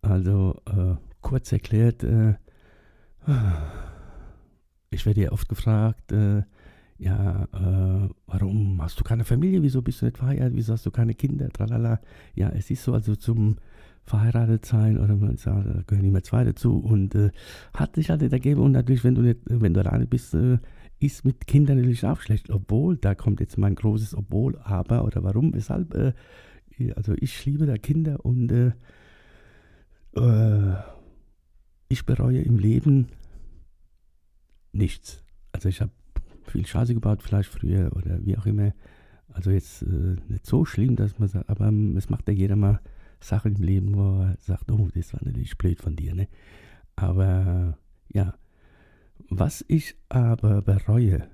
also 0.01 0.59
äh, 0.65 0.95
kurz 1.21 1.51
erklärt, 1.51 2.03
äh, 2.03 2.33
ich 4.89 5.05
werde 5.05 5.21
ja 5.21 5.31
oft 5.31 5.47
gefragt, 5.47 6.11
äh, 6.11 6.41
ja, 6.99 7.47
äh, 7.53 8.09
warum 8.27 8.81
hast 8.81 8.99
du 8.99 9.03
keine 9.03 9.23
Familie, 9.23 9.63
wieso 9.63 9.81
bist 9.81 10.01
du 10.01 10.05
nicht 10.05 10.17
verheiratet, 10.17 10.55
wieso 10.55 10.73
hast 10.73 10.85
du 10.85 10.91
keine 10.91 11.13
Kinder, 11.13 11.49
tralala. 11.49 12.01
Ja, 12.35 12.49
es 12.49 12.69
ist 12.69 12.83
so, 12.83 12.93
also 12.93 13.15
zum 13.15 13.55
verheiratet 14.03 14.65
sein 14.65 14.97
oder 14.97 15.15
man 15.15 15.37
sagt, 15.37 15.67
da 15.67 15.81
gehören 15.85 16.05
immer 16.05 16.23
zwei 16.23 16.43
dazu 16.43 16.77
und 16.77 17.15
äh, 17.15 17.29
hat 17.73 17.95
sich 17.95 18.09
halt 18.09 18.21
ergeben 18.21 18.61
und 18.61 18.71
natürlich, 18.71 19.03
wenn 19.03 19.15
du 19.15 19.21
nicht, 19.21 19.39
wenn 19.45 19.73
du 19.73 19.79
alleine 19.79 20.07
bist, 20.07 20.33
äh, 20.33 20.57
ist 20.99 21.23
mit 21.23 21.47
Kindern 21.47 21.77
natürlich 21.77 22.05
auch 22.05 22.19
schlecht, 22.19 22.49
obwohl, 22.49 22.97
da 22.97 23.15
kommt 23.15 23.39
jetzt 23.39 23.57
mein 23.57 23.75
großes 23.75 24.15
Obwohl, 24.15 24.57
aber 24.59 25.05
oder 25.05 25.23
warum, 25.23 25.53
weshalb, 25.53 25.93
äh, 25.93 26.13
also 26.95 27.13
ich 27.17 27.45
liebe 27.45 27.65
da 27.65 27.77
Kinder 27.77 28.25
und 28.25 28.51
äh, 28.51 28.71
äh, 30.15 30.75
ich 31.87 32.05
bereue 32.05 32.41
im 32.41 32.57
Leben 32.57 33.07
nichts. 34.71 35.23
Also 35.51 35.69
ich 35.69 35.81
habe 35.81 35.91
viel 36.49 36.65
Scheiße 36.65 36.93
gebaut, 36.93 37.23
vielleicht 37.23 37.49
früher 37.49 37.95
oder 37.95 38.23
wie 38.25 38.37
auch 38.37 38.45
immer. 38.45 38.73
Also 39.31 39.51
jetzt 39.51 39.83
äh, 39.83 40.15
nicht 40.27 40.45
so 40.45 40.65
schlimm, 40.65 40.95
dass 40.95 41.19
man 41.19 41.27
sagt, 41.27 41.49
aber 41.49 41.71
es 41.95 42.09
macht 42.09 42.27
ja 42.27 42.33
jeder 42.33 42.55
mal 42.55 42.79
Sachen 43.21 43.55
im 43.55 43.63
Leben, 43.63 43.95
wo 43.95 44.21
er 44.21 44.37
sagt, 44.39 44.71
oh, 44.71 44.87
das 44.93 45.13
war 45.13 45.21
natürlich 45.23 45.57
blöd 45.57 45.79
von 45.79 45.95
dir, 45.95 46.15
ne? 46.15 46.27
Aber 46.95 47.77
ja, 48.11 48.33
was 49.29 49.63
ich 49.67 49.95
aber 50.09 50.61
bereue, 50.61 51.27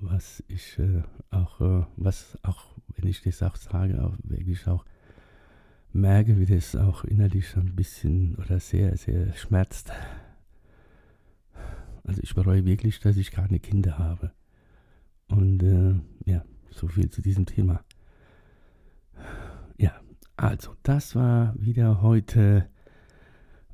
was 0.00 0.42
ich 0.48 0.78
äh, 0.78 1.02
auch, 1.30 1.60
äh, 1.60 1.84
was 1.96 2.38
auch, 2.42 2.76
wenn 2.96 3.08
ich 3.08 3.22
das 3.22 3.42
auch 3.42 3.56
sage, 3.56 4.02
auch 4.02 4.16
wirklich 4.22 4.66
auch 4.66 4.84
merke, 5.92 6.38
wie 6.38 6.46
das 6.46 6.76
auch 6.76 7.04
innerlich 7.04 7.56
ein 7.56 7.74
bisschen 7.74 8.36
oder 8.36 8.60
sehr, 8.60 8.96
sehr 8.96 9.32
schmerzt. 9.34 9.92
Also 12.10 12.22
ich 12.24 12.34
bereue 12.34 12.64
wirklich, 12.64 12.98
dass 12.98 13.16
ich 13.16 13.30
keine 13.30 13.60
Kinder 13.60 13.96
habe. 13.96 14.32
Und 15.28 15.62
äh, 15.62 15.94
ja, 16.28 16.44
so 16.68 16.88
viel 16.88 17.08
zu 17.08 17.22
diesem 17.22 17.46
Thema. 17.46 17.84
Ja, 19.78 19.92
also 20.36 20.74
das 20.82 21.14
war 21.14 21.54
wieder 21.56 22.02
heute 22.02 22.68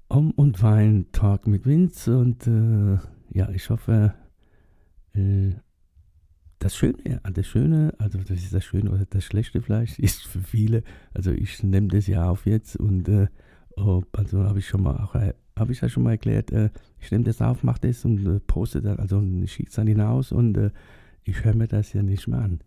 Um 0.08 0.32
und 0.32 0.62
Wein 0.62 1.06
Talk 1.12 1.46
mit 1.46 1.64
Vince 1.64 2.18
und 2.18 2.46
äh, 2.46 2.98
ja, 3.30 3.48
ich 3.48 3.70
hoffe, 3.70 4.12
äh, 5.14 5.52
das 6.58 6.76
Schöne, 6.76 7.22
das 7.32 7.46
Schöne, 7.46 7.94
also 7.96 8.18
das 8.18 8.42
ist 8.42 8.52
das 8.52 8.66
Schöne 8.66 8.90
oder 8.90 9.06
das 9.06 9.24
Schlechte 9.24 9.62
vielleicht, 9.62 9.98
ist 9.98 10.26
für 10.26 10.42
viele, 10.42 10.82
also 11.14 11.30
ich 11.32 11.62
nehme 11.62 11.88
das 11.88 12.06
ja 12.06 12.28
auf 12.28 12.44
jetzt 12.44 12.76
und 12.76 13.08
äh, 13.08 13.28
also 14.12 14.44
habe 14.44 14.58
ich 14.58 14.68
schon 14.68 14.82
mal 14.82 14.98
auch, 14.98 15.14
äh, 15.14 15.32
habe 15.56 15.72
ich 15.72 15.80
ja 15.80 15.88
schon 15.88 16.02
mal 16.02 16.12
erklärt, 16.12 16.52
äh, 16.52 16.70
ich 17.00 17.10
nehme 17.10 17.24
das 17.24 17.40
auf, 17.40 17.62
mache 17.62 17.80
das 17.88 18.04
und 18.04 18.26
äh, 18.26 18.40
poste 18.40 18.82
dann, 18.82 18.98
also 18.98 19.22
schicke 19.46 19.70
es 19.70 19.74
dann 19.74 19.86
hinaus 19.86 20.32
und 20.32 20.56
äh, 20.56 20.70
ich 21.24 21.44
höre 21.44 21.54
mir 21.54 21.66
das 21.66 21.92
ja 21.92 22.02
nicht 22.02 22.28
mehr 22.28 22.40
an. 22.40 22.60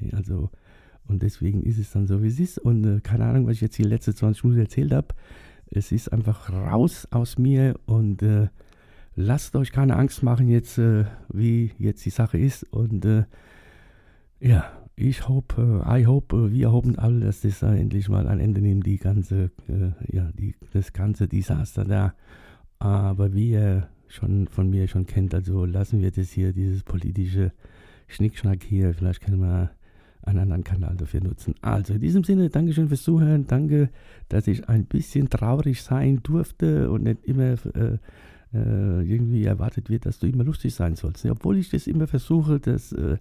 Nee, 0.00 0.12
also, 0.14 0.50
und 1.06 1.22
deswegen 1.22 1.62
ist 1.62 1.78
es 1.78 1.92
dann 1.92 2.06
so, 2.06 2.22
wie 2.22 2.28
es 2.28 2.40
ist. 2.40 2.58
Und 2.58 2.84
äh, 2.84 3.00
keine 3.00 3.26
Ahnung, 3.26 3.46
was 3.46 3.54
ich 3.54 3.60
jetzt 3.60 3.78
die 3.78 3.84
letzten 3.84 4.14
20 4.14 4.44
Minuten 4.44 4.62
erzählt 4.62 4.92
habe. 4.92 5.08
Es 5.70 5.92
ist 5.92 6.08
einfach 6.08 6.50
raus 6.50 7.06
aus 7.10 7.38
mir 7.38 7.78
und 7.86 8.22
äh, 8.22 8.48
lasst 9.14 9.54
euch 9.54 9.70
keine 9.70 9.96
Angst 9.96 10.22
machen 10.22 10.48
jetzt, 10.48 10.78
äh, 10.78 11.04
wie 11.28 11.72
jetzt 11.78 12.04
die 12.04 12.10
Sache 12.10 12.38
ist. 12.38 12.64
Und 12.72 13.06
ja, 14.40 14.79
ich 15.00 15.28
hoffe, 15.28 15.84
I 15.86 16.06
hope, 16.06 16.52
wir 16.52 16.72
hoffen 16.72 16.98
alle, 16.98 17.20
dass 17.20 17.40
das 17.40 17.62
endlich 17.62 18.08
mal 18.08 18.26
ein 18.26 18.38
Ende 18.38 18.60
nimmt, 18.60 18.86
die 18.86 18.98
ganze, 18.98 19.50
äh, 19.68 20.14
ja, 20.14 20.30
die, 20.32 20.54
das 20.72 20.92
ganze 20.92 21.26
Desaster 21.26 21.84
da. 21.84 22.14
Aber 22.78 23.32
wie 23.32 23.52
ihr 23.52 23.88
schon 24.08 24.46
von 24.48 24.68
mir 24.68 24.88
schon 24.88 25.06
kennt, 25.06 25.34
also 25.34 25.64
lassen 25.64 26.00
wir 26.00 26.10
das 26.10 26.30
hier, 26.30 26.52
dieses 26.52 26.82
politische 26.82 27.52
Schnickschnack 28.08 28.62
hier. 28.62 28.92
Vielleicht 28.94 29.22
können 29.22 29.40
wir 29.40 29.70
einen 30.22 30.38
anderen 30.38 30.64
Kanal 30.64 30.96
dafür 30.96 31.22
nutzen. 31.22 31.54
Also 31.62 31.94
in 31.94 32.00
diesem 32.00 32.24
Sinne, 32.24 32.50
Dankeschön 32.50 32.88
fürs 32.88 33.02
Zuhören. 33.02 33.46
Danke, 33.46 33.88
dass 34.28 34.46
ich 34.46 34.68
ein 34.68 34.84
bisschen 34.84 35.30
traurig 35.30 35.82
sein 35.82 36.20
durfte 36.22 36.90
und 36.90 37.04
nicht 37.04 37.24
immer 37.24 37.54
äh, 37.74 37.98
äh, 38.52 39.02
irgendwie 39.02 39.44
erwartet 39.44 39.88
wird, 39.88 40.06
dass 40.06 40.18
du 40.18 40.26
immer 40.26 40.44
lustig 40.44 40.74
sein 40.74 40.96
sollst. 40.96 41.24
Obwohl 41.26 41.56
ich 41.56 41.70
das 41.70 41.86
immer 41.86 42.06
versuche, 42.06 42.60
das 42.60 42.92
äh, 42.92 43.16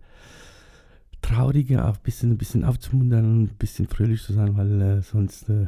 Traurige 1.22 1.86
auch 1.86 1.96
ein 1.96 2.04
bisschen, 2.04 2.32
ein 2.32 2.38
bisschen 2.38 2.64
aufzumuntern 2.64 3.26
und 3.26 3.44
ein 3.44 3.58
bisschen 3.58 3.88
fröhlich 3.88 4.24
zu 4.24 4.34
sein, 4.34 4.56
weil 4.58 4.82
äh, 4.82 5.02
sonst 5.02 5.50
äh, 5.50 5.68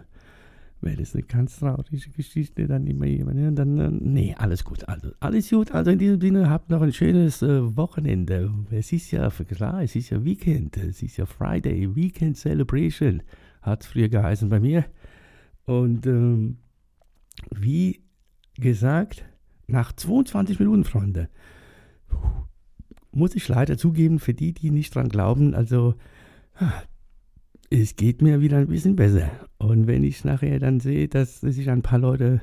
wäre 0.82 0.98
das 0.98 1.14
eine 1.14 1.24
ganz 1.24 1.60
traurige 1.60 2.10
Geschichte, 2.10 2.68
dann 2.68 2.88
immer 2.88 3.06
jemand, 3.06 3.40
ja, 3.40 3.52
dann, 3.52 3.78
äh, 3.78 3.90
nee, 3.92 4.36
alles 4.38 4.64
gut, 4.64 4.88
also 4.88 5.12
alles 5.20 5.50
gut, 5.50 5.72
also 5.72 5.92
in 5.92 6.00
diesem 6.00 6.20
Sinne, 6.20 6.50
habt 6.50 6.70
noch 6.70 6.82
ein 6.82 6.94
schönes 6.94 7.42
äh, 7.42 7.76
Wochenende. 7.78 8.52
Es 8.72 8.92
ist 8.92 9.12
ja, 9.12 9.30
klar, 9.30 9.84
es 9.84 9.96
ist 9.96 10.10
ja 10.10 10.24
Weekend, 10.24 10.78
es 10.78 11.04
ist 11.04 11.18
ja 11.18 11.26
Friday, 11.26 11.96
Weekend 11.96 12.38
Celebration, 12.38 13.22
hat 13.62 13.82
es 13.82 13.88
früher 13.88 14.10
geheißen 14.10 14.50
bei 14.50 14.60
mir. 14.60 14.86
Und 15.66 16.08
ähm, 16.08 16.58
wie 17.52 18.02
gesagt, 18.56 19.26
nach 19.68 19.94
22 19.94 20.60
Minuten, 20.60 20.84
Freunde, 20.84 21.30
muss 23.12 23.36
ich 23.36 23.48
leider 23.48 23.78
zugeben, 23.78 24.20
für 24.20 24.34
die, 24.34 24.54
die 24.54 24.72
nicht 24.72 24.96
dran 24.96 25.10
glauben, 25.10 25.54
also 25.54 25.96
es 27.70 27.96
geht 27.96 28.22
mir 28.22 28.42
wieder 28.42 28.58
ein 28.58 28.68
bisschen 28.68 28.96
besser. 28.96 29.30
Und 29.58 29.88
wenn 29.88 30.04
ich 30.04 30.24
nachher 30.24 30.60
dann 30.60 30.80
sehe, 30.80 31.08
dass 31.08 31.42
sich 31.42 31.70
ein 31.70 31.82
paar 31.82 32.00
Leute 32.00 32.42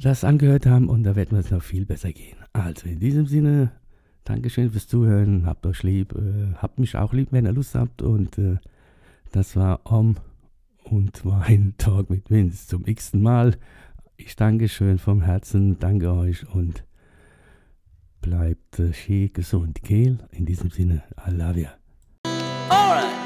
das 0.00 0.24
angehört 0.24 0.66
haben, 0.66 0.88
und 0.88 1.04
da 1.04 1.14
wird 1.16 1.32
mir 1.32 1.38
es 1.38 1.50
noch 1.50 1.62
viel 1.62 1.86
besser 1.86 2.12
gehen. 2.12 2.36
Also 2.52 2.88
in 2.88 2.98
diesem 3.00 3.26
Sinne, 3.26 3.72
Dankeschön 4.24 4.70
fürs 4.70 4.88
Zuhören, 4.88 5.46
habt 5.46 5.66
euch 5.66 5.82
lieb, 5.82 6.14
äh, 6.14 6.54
habt 6.56 6.78
mich 6.78 6.96
auch 6.96 7.12
lieb, 7.12 7.28
wenn 7.30 7.46
ihr 7.46 7.52
Lust 7.52 7.74
habt. 7.74 8.02
Und 8.02 8.38
äh, 8.38 8.56
das 9.32 9.56
war 9.56 9.80
Om 9.84 10.16
und 10.84 11.24
mein 11.24 11.74
Talk 11.78 12.10
mit 12.10 12.30
Vince 12.30 12.66
zum 12.66 12.86
x-ten 12.86 13.22
Mal. 13.22 13.56
Ich 14.16 14.36
danke 14.36 14.68
schön 14.68 14.98
vom 14.98 15.22
Herzen, 15.22 15.78
danke 15.78 16.12
euch 16.12 16.48
und 16.52 16.84
bleibt 18.20 18.78
äh, 18.78 18.92
schön 18.92 19.32
gesund, 19.32 19.82
gell? 19.82 20.18
In 20.32 20.46
diesem 20.46 20.70
Sinne, 20.70 21.02
I 21.26 21.30
love 21.30 21.58
you. 21.60 21.68
Alright. 22.68 23.19